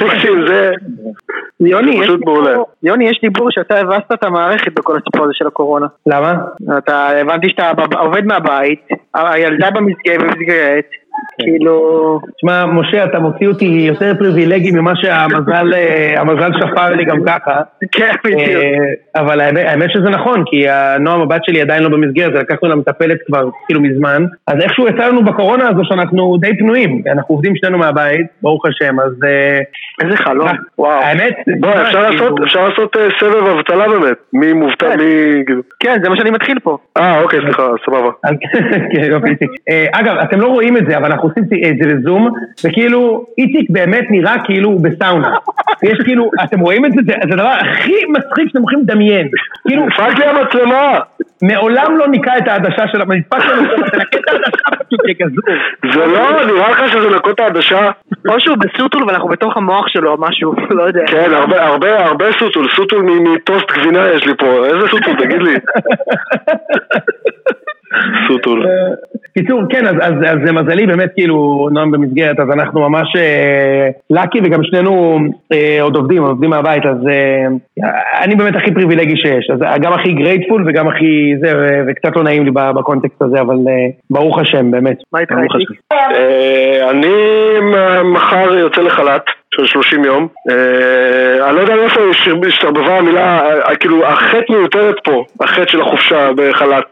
[0.00, 0.70] תקשיב, זה
[1.60, 2.50] יוני, פשוט מעולה.
[2.50, 5.86] דיבור- יוני, יש דיבור שאתה הבסת את המערכת בכל הסיפור הזה של הקורונה.
[6.06, 6.34] למה?
[6.78, 10.34] אתה, הבנתי שאתה עובד מהבית, הילדה במסגרת,
[11.38, 12.20] כאילו...
[12.36, 17.60] תשמע, משה, אתה מוציא אותי יותר פריבילגי ממה שהמזל אה, שפר לי גם ככה.
[17.92, 18.40] כן, בדיוק.
[18.40, 20.66] אה, אבל האמת, שזה נכון, כי
[21.00, 25.08] נועם הבת שלי עדיין לא במסגרת, לקחנו לה מטפלת כבר כאילו מזמן, אז איכשהו יצא
[25.08, 29.58] לנו בקורונה הזו שאנחנו די פנויים, אנחנו עובדים שנינו מהבית, ברוך השם, אז אה,
[30.04, 30.48] איזה חלום,
[30.78, 31.02] וואו.
[31.02, 35.44] האמת, בוא, אפשר כאילו- לעשות, אפשר לעשות סבב אבטלה באמת, מי מובטל, מי...
[35.80, 36.78] כן, זה מה שאני מתחיל פה.
[36.96, 38.10] אה, אוקיי, סליחה, סבבה.
[38.92, 39.12] כן,
[39.92, 42.28] אגב, אתם לא רואים את זה, אבל אנחנו עושים את זה לזום,
[42.64, 45.34] וכאילו, איציק באמת נראה כאילו הוא בסאונה.
[45.90, 47.00] יש כאילו, אתם רואים את זה?
[47.06, 49.28] זה הדבר הכי מצחיק שאתם יכולים לדמיין.
[49.68, 50.98] כאילו, נדפק לי המצלמה!
[51.42, 55.44] מעולם לא ניקה את העדשה של המדפק שלנו, תנקה את העדשה פשוט כגזור.
[55.94, 57.90] זה לא, נראה לך שזה נקות העדשה?
[58.28, 61.02] או שהוא בסוטול ואנחנו בתוך המוח שלו או משהו, לא יודע.
[61.06, 65.54] כן, הרבה, הרבה, הרבה שוטול, סוטול מטוסט גבינה יש לי פה, איזה סוטול, תגיד לי.
[68.28, 68.66] סוטול.
[69.38, 74.38] קיצור, כן, אז, אז, אז למזלי באמת כאילו נועם במסגרת, אז אנחנו ממש אה, lucky
[74.44, 75.18] וגם שנינו
[75.52, 77.46] אה, עוד עובדים, עובדים מהבית, אז אה,
[78.22, 82.22] אני באמת הכי פריבילגי שיש, אז גם הכי grateful וגם הכי זה, ו- וקצת לא
[82.22, 83.72] נעים לי בקונטקסט הזה, אבל אה,
[84.10, 84.96] ברוך השם, באמת.
[85.12, 85.32] מה איתך?
[85.92, 87.14] אה, אני
[88.04, 89.22] מחר יוצא לחל"ת
[89.54, 90.28] של 30 יום.
[90.50, 95.80] אה, אני לא יודע מאיפה הש- השתרבבה המילה, אה, כאילו החטא מיותרת פה, החטא של
[95.80, 96.84] החופשה בחל"ת.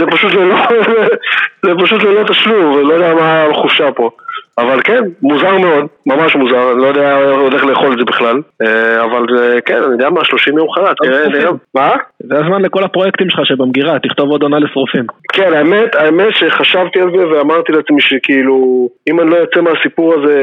[0.00, 0.56] זה פשוט ללא,
[1.66, 4.10] זה פשוט ללא תשלום, ולא יודע מה החופשה פה.
[4.58, 7.18] אבל כן, מוזר מאוד, ממש מוזר, אני לא יודע
[7.52, 8.40] איך לאכול את זה בכלל.
[8.62, 11.50] אה, אבל אה, כן, אני יודע מה, 30 יום חל"ת, תראה, נראה.
[11.74, 11.90] מה?
[12.18, 15.06] זה הזמן לכל הפרויקטים שלך שבמגירה, תכתוב עוד עונה לשרופים.
[15.32, 20.38] כן, האמת, האמת שחשבתי על זה ואמרתי לעצמי שכאילו, אם אני לא יוצא מהסיפור הזה,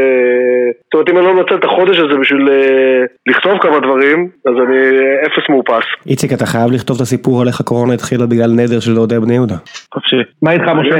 [0.83, 4.53] זאת אומרת, אם אני לא מנצל את החודש הזה בשביל אה, לכתוב כמה דברים, אז
[4.67, 4.79] אני
[5.27, 5.85] אפס מאופס.
[6.07, 9.33] איציק, אתה חייב לכתוב את הסיפור על איך הקורונה התחילה בגלל נדר של אוהדי בני
[9.33, 9.55] יהודה.
[9.93, 10.15] חופשי.
[10.41, 10.97] מה איתך משה?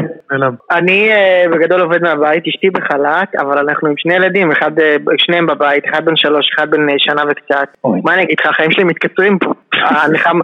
[0.72, 5.48] אני אה, בגדול עובד מהבית, אשתי בחל"ת, אבל אנחנו עם שני ילדים, אחד, אה, שניהם
[5.48, 7.68] בבית, אחד בן שלוש, אחד בן שנה וקצת.
[8.04, 9.54] מה אני אגיד לך, החיים שלי מתקצרים פה.
[9.74, 10.44] הנחמה-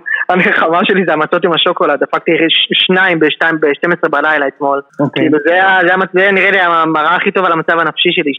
[0.84, 2.32] שלי זה המצות עם השוקולד, דפקתי
[2.73, 4.82] שניים בשתיים- ב-12 בלילה אתמול.
[4.99, 5.23] אוקיי.
[5.23, 5.38] כאילו
[6.13, 8.32] זה נראה לי המראה הכי טוב על המצב הנפשי שלי,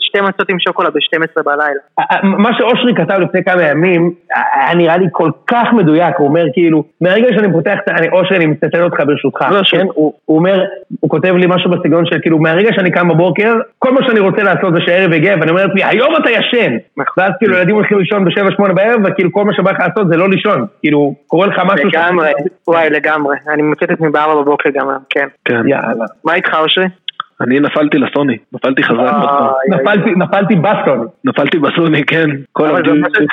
[0.00, 1.80] שתי מצות- עם שוקולד ב-12 בלילה.
[2.22, 4.12] מה שאושרי כתב לפני כמה ימים,
[4.54, 7.74] היה נראה לי כל כך מדויק, הוא אומר כאילו, מהרגע שאני פותח
[8.12, 9.38] אושרי, אני מצטט אותך ברשותך,
[9.70, 9.86] כן?
[9.94, 10.64] הוא אומר,
[11.00, 14.42] הוא כותב לי משהו בסגנון של כאילו, מהרגע שאני קם בבוקר, כל מה שאני רוצה
[14.42, 16.76] לעשות זה שהערב יגיע, ואני אומר לעצמי, היום אתה ישן!
[17.18, 20.16] ואז כאילו ילדים הולכים לישון בשבע שמונה בערב, וכאילו כל מה שבא לך לעשות זה
[20.16, 20.41] לא לישון,
[20.80, 22.32] כאילו, קורה לך משהו לגמרי,
[22.68, 25.28] וואי לגמרי, אני מוצאת את עצמי בארבע בבוקר גם כן.
[25.44, 25.68] כן.
[25.68, 26.04] יאללה.
[26.24, 26.86] מה איתך אושרי?
[27.40, 29.48] אני נפלתי לסוני, נפלתי חזק עוד פעם.
[29.68, 31.06] נפלתי, נפלתי בסטון.
[31.24, 32.30] נפלתי בסוני, כן.
[32.52, 32.68] כל.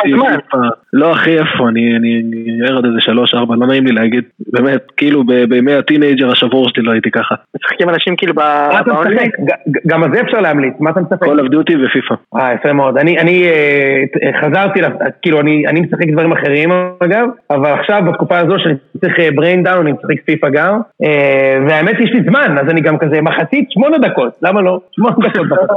[0.03, 0.57] פיפה.
[0.93, 1.69] לא אחי, איפה?
[1.69, 4.23] אני אני- אני ער עד איזה שלוש, ארבע, לא נעים לי להגיד.
[4.53, 7.35] באמת, כאילו ב- בימי הטינאייג'ר השבור שלי לא הייתי ככה.
[7.55, 9.15] משחקים אנשים כאילו ב- מה אתה באונליין?
[9.17, 9.39] משחק?
[9.39, 11.23] ג- ג- גם על זה אפשר להמליץ, מה אתה משחק?
[11.23, 12.15] Call of Duty ופיפא.
[12.35, 12.97] אה, יפה מאוד.
[12.97, 14.03] אני, אה,
[14.41, 14.79] חזרתי,
[15.21, 16.69] כאילו, אני, אני משחק דברים אחרים
[16.99, 21.95] אגב, אבל עכשיו בתקופה הזו שאני צריך brain down, אני משחק פיפא גם, אה, והאמת
[21.99, 24.79] יש לי זמן, אז אני גם כזה מחצית שמונה שמונה דקות, למה לא?
[24.91, 25.69] שמונה דקות.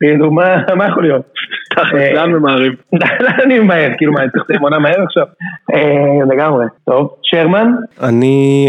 [0.00, 0.30] כאילו,
[0.76, 1.22] מה יכול להיות?
[1.70, 2.72] תכל'ס, לאן ממהרים?
[3.20, 3.90] לאן אני ממהר?
[3.96, 5.24] כאילו מה, אני צריך לסיים עונה מהר עכשיו?
[6.32, 6.66] לגמרי.
[6.84, 7.72] טוב, שרמן?
[8.02, 8.68] אני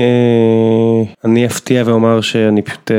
[1.26, 2.92] אני אפתיע ואומר שאני פשוט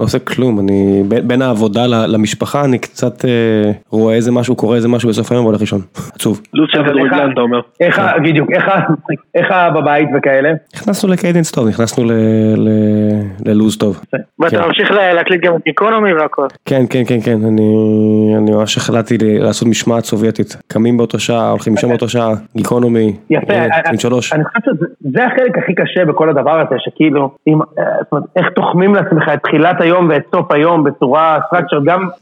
[0.00, 3.24] לא עושה כלום, אני בין העבודה למשפחה אני קצת
[3.90, 5.80] רואה איזה משהו, קורא איזה משהו בסוף היום והולך לישון.
[6.14, 6.40] עצוב.
[6.54, 7.60] לו"ז של כדורגלן אתה אומר.
[7.80, 8.50] איך, בדיוק,
[9.34, 10.52] איך בבית וכאלה?
[10.74, 12.04] נכנסנו לקיידנס טוב, נכנסנו
[13.46, 14.00] ללו"ז טוב.
[14.38, 16.46] ואתה ממשיך להקליט גם את גיקונומי והכל.
[16.64, 20.56] כן, כן, כן, כן, אני ממש החלטתי לעשות משמעת סובייטית.
[20.66, 23.16] קמים באותו שעה, הולכים משם באותו שעה, גיקונומי.
[23.30, 23.54] יפה,
[23.86, 23.96] אני
[24.44, 24.60] חושב
[25.02, 27.30] שזה החלק הכי קשה בכל הדבר הזה, שכאילו,
[28.36, 31.78] איך תוחמים לעצמך את תחילת היום ואת סוף היום בצורה structured,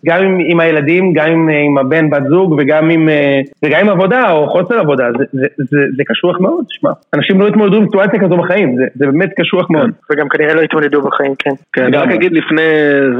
[0.06, 5.04] גם עם הילדים, גם עם הבן בת זוג וגם עם עבודה או חוסר עבודה,
[5.70, 6.90] זה קשוח מאוד, שמע.
[7.14, 9.90] אנשים לא התמודדו עם סיטואציה כזו בחיים, זה באמת קשוח מאוד.
[10.12, 11.50] וגם כנראה לא התמודדו בחיים, כן.
[11.72, 12.62] כן, אני רק אגיד לפני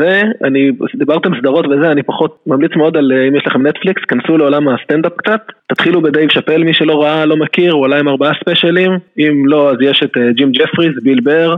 [0.01, 4.37] זה, אני, דיברתם סדרות וזה, אני פחות ממליץ מאוד על אם יש לכם נטפליקס, כנסו
[4.39, 5.41] לעולם הסטנדאפ קצת,
[5.71, 9.71] תתחילו בדייב שאפל, מי שלא ראה, לא מכיר, הוא עלה עם ארבעה ספיישלים, אם לא,
[9.71, 11.57] אז יש את ג'ים ג'פריז, ביל בר,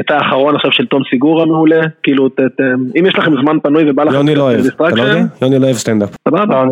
[0.00, 2.28] יצא האחרון עכשיו של תום סיגורה מעולה, כאילו,
[3.00, 4.14] אם יש לכם זמן פנוי ובא לכם...
[4.14, 5.20] יוני לא אוהב, אתה לא יודע?
[5.42, 6.16] יוני לא אוהב סטנדאפ.
[6.28, 6.64] סבבה,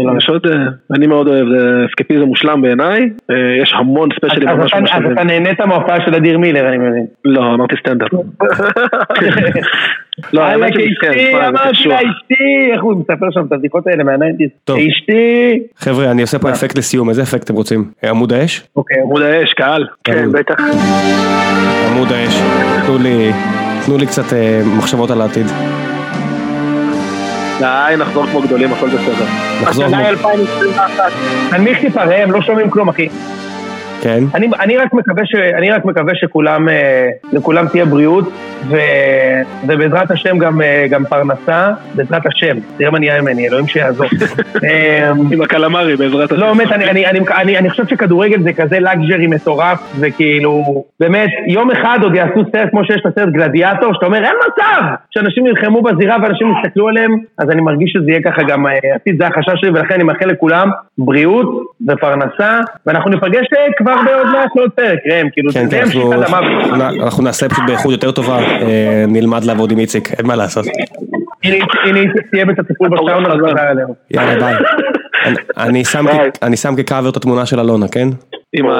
[0.96, 3.10] אני מאוד אוהב, זה אסקפיזם מושלם בעיניי,
[3.62, 5.06] יש המון ספיישלים ממש משלמים.
[5.06, 7.06] אז אתה נהנית מההופעה של אדיר מילר, אני מבין.
[7.24, 8.08] לא, אמרתי סטנדאפ.
[10.32, 14.48] לא, האמת שאשתי, אמרתי לה אשתי, איך הוא מספר שם את הבדיחות האלה מה nineties,
[14.64, 15.58] אשתי.
[15.76, 17.90] חבר'ה, אני עושה פה אפקט לסיום, איזה אפקט אתם רוצים?
[18.04, 18.66] עמוד האש?
[18.76, 19.86] אוקיי, עמוד האש, קהל.
[20.04, 20.54] כן, בטח.
[21.90, 22.34] עמוד האש,
[23.86, 24.24] תנו לי קצת
[24.76, 25.46] מחשבות על העתיד.
[27.58, 29.24] די, נחזור כמו גדולים, הכל בסדר.
[29.62, 29.96] נחזור כמו...
[29.96, 31.12] השנה 2021.
[31.50, 33.08] תנמיך טיפה ראם, לא שומעים כלום אחי.
[34.02, 34.24] כן.
[34.34, 35.34] אני, אני רק מקווה ש...
[35.34, 36.68] אני רק מקווה שכולם,
[37.32, 38.28] לכולם תהיה בריאות,
[38.68, 38.76] ו...
[39.66, 44.06] ובעזרת השם גם, גם פרנסה, בעזרת השם, תראה מה נהיה ממני, אלוהים שיעזור.
[45.32, 46.40] עם הקלמרי בעזרת השם.
[46.40, 51.30] לא, באמת, אני, אני, אני, אני, אני חושב שכדורגל זה כזה לאגז'רי מטורף, וכאילו, באמת,
[51.46, 55.46] יום אחד עוד יעשו סרט כמו שיש את הסרט גלדיאטור, שאתה אומר, אין מצב שאנשים
[55.46, 59.60] נלחמו בזירה ואנשים יסתכלו עליהם, אז אני מרגיש שזה יהיה ככה גם עתיד, זה החשש
[59.60, 61.48] שלי, ולכן אני מאחל לכולם בריאות
[61.88, 63.46] ופרנסה, ואנחנו ניפגש
[63.76, 67.02] כבר בעוד מעט לעוד פרק, ראם, כאילו, כן, זה כן, המשיכת אנחנו, המוות.
[67.02, 70.66] אנחנו נעשה פשוט באיכות יותר טובה, אה, נלמד לעבוד עם איציק, אין מה לעשות.
[71.44, 73.94] הנה הנה איציק סיים את הטיפול בסאונה וחזר אלינו.
[74.10, 74.54] יאללה ביי.
[75.56, 75.84] אני-
[76.42, 78.08] אני שם כקאבר את התמונה של אלונה, כן?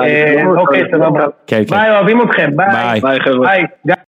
[0.03, 1.25] אה, אוקיי, סבבה.
[1.47, 1.77] כן, כן.
[1.77, 3.01] ביי, אוהבים אתכם, ביי.
[3.01, 3.21] ביי.
[3.21, 3.51] חבר'ה.